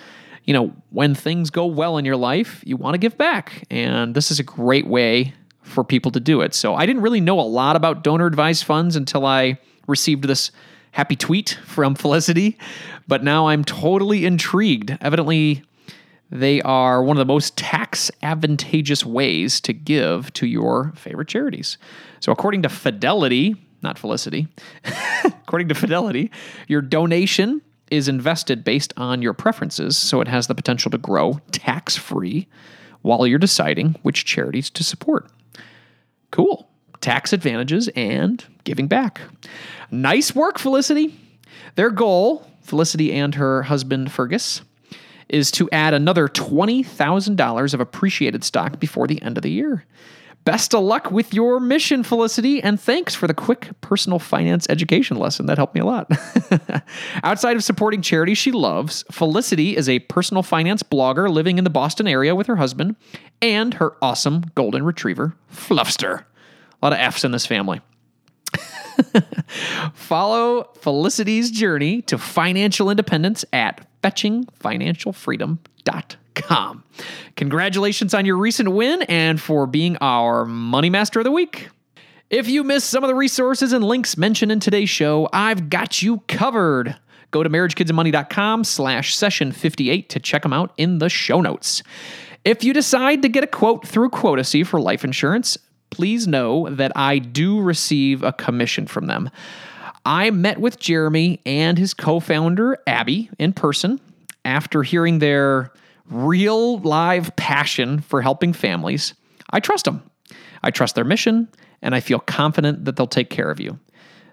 [0.45, 3.67] you know, when things go well in your life, you want to give back.
[3.71, 6.55] And this is a great way for people to do it.
[6.55, 10.51] So I didn't really know a lot about donor advised funds until I received this
[10.93, 12.57] happy tweet from Felicity,
[13.07, 14.97] but now I'm totally intrigued.
[15.03, 15.65] Evidently,
[16.31, 21.79] they are one of the most tax advantageous ways to give to your favorite charities.
[22.21, 24.49] So, according to Fidelity, not Felicity,
[25.25, 26.31] according to Fidelity,
[26.67, 31.41] your donation is invested based on your preferences, so it has the potential to grow
[31.53, 32.47] tax free
[33.03, 35.31] while you're deciding which charities to support.
[36.31, 36.69] Cool.
[37.01, 39.21] Tax advantages and giving back.
[39.91, 41.19] Nice work, Felicity.
[41.77, 44.63] Their goal, Felicity and her husband Fergus,
[45.29, 49.85] is to add another $20,000 of appreciated stock before the end of the year.
[50.45, 55.19] Best of luck with your mission, Felicity, and thanks for the quick personal finance education
[55.19, 55.45] lesson.
[55.45, 56.11] That helped me a lot.
[57.23, 61.71] Outside of supporting charities she loves, Felicity is a personal finance blogger living in the
[61.71, 62.97] Boston area with her husband
[63.43, 66.21] and her awesome golden retriever, Fluffster.
[66.21, 67.83] A lot of F's in this family.
[69.95, 75.59] Follow Felicity's journey to financial independence at fetchingfinancialfreedom.com
[76.39, 76.85] com.
[77.37, 81.69] Congratulations on your recent win and for being our Money Master of the Week.
[82.31, 86.03] If you missed some of the resources and links mentioned in today's show, I've got
[86.03, 86.97] you covered.
[87.31, 91.83] Go to marriagekidsandmoney.com slash session 58 to check them out in the show notes.
[92.45, 95.59] If you decide to get a quote through Quotacy for life insurance,
[95.91, 99.31] please know that I do receive a commission from them.
[100.05, 104.01] I met with Jeremy and his co founder, Abby, in person
[104.49, 105.73] after hearing their
[106.11, 109.15] real live passion for helping families,
[109.51, 110.03] I trust them.
[110.63, 111.49] I trust their mission,
[111.83, 113.79] and I feel confident that they'll take care of you.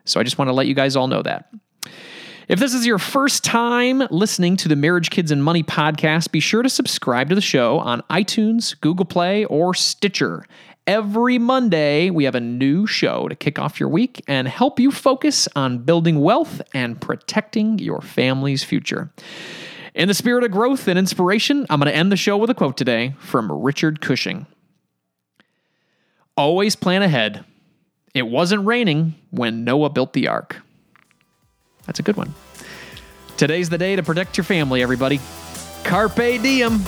[0.06, 1.52] So I just want to let you guys all know that.
[2.48, 6.40] If this is your first time listening to the Marriage, Kids, and Money podcast, be
[6.40, 10.46] sure to subscribe to the show on iTunes, Google Play, or Stitcher.
[10.88, 14.92] Every Monday, we have a new show to kick off your week and help you
[14.92, 19.12] focus on building wealth and protecting your family's future.
[19.96, 22.54] In the spirit of growth and inspiration, I'm going to end the show with a
[22.54, 24.46] quote today from Richard Cushing
[26.38, 27.46] Always plan ahead.
[28.14, 30.58] It wasn't raining when Noah built the ark.
[31.86, 32.36] That's a good one.
[33.38, 35.20] Today's the day to protect your family, everybody.
[35.84, 36.84] Carpe diem.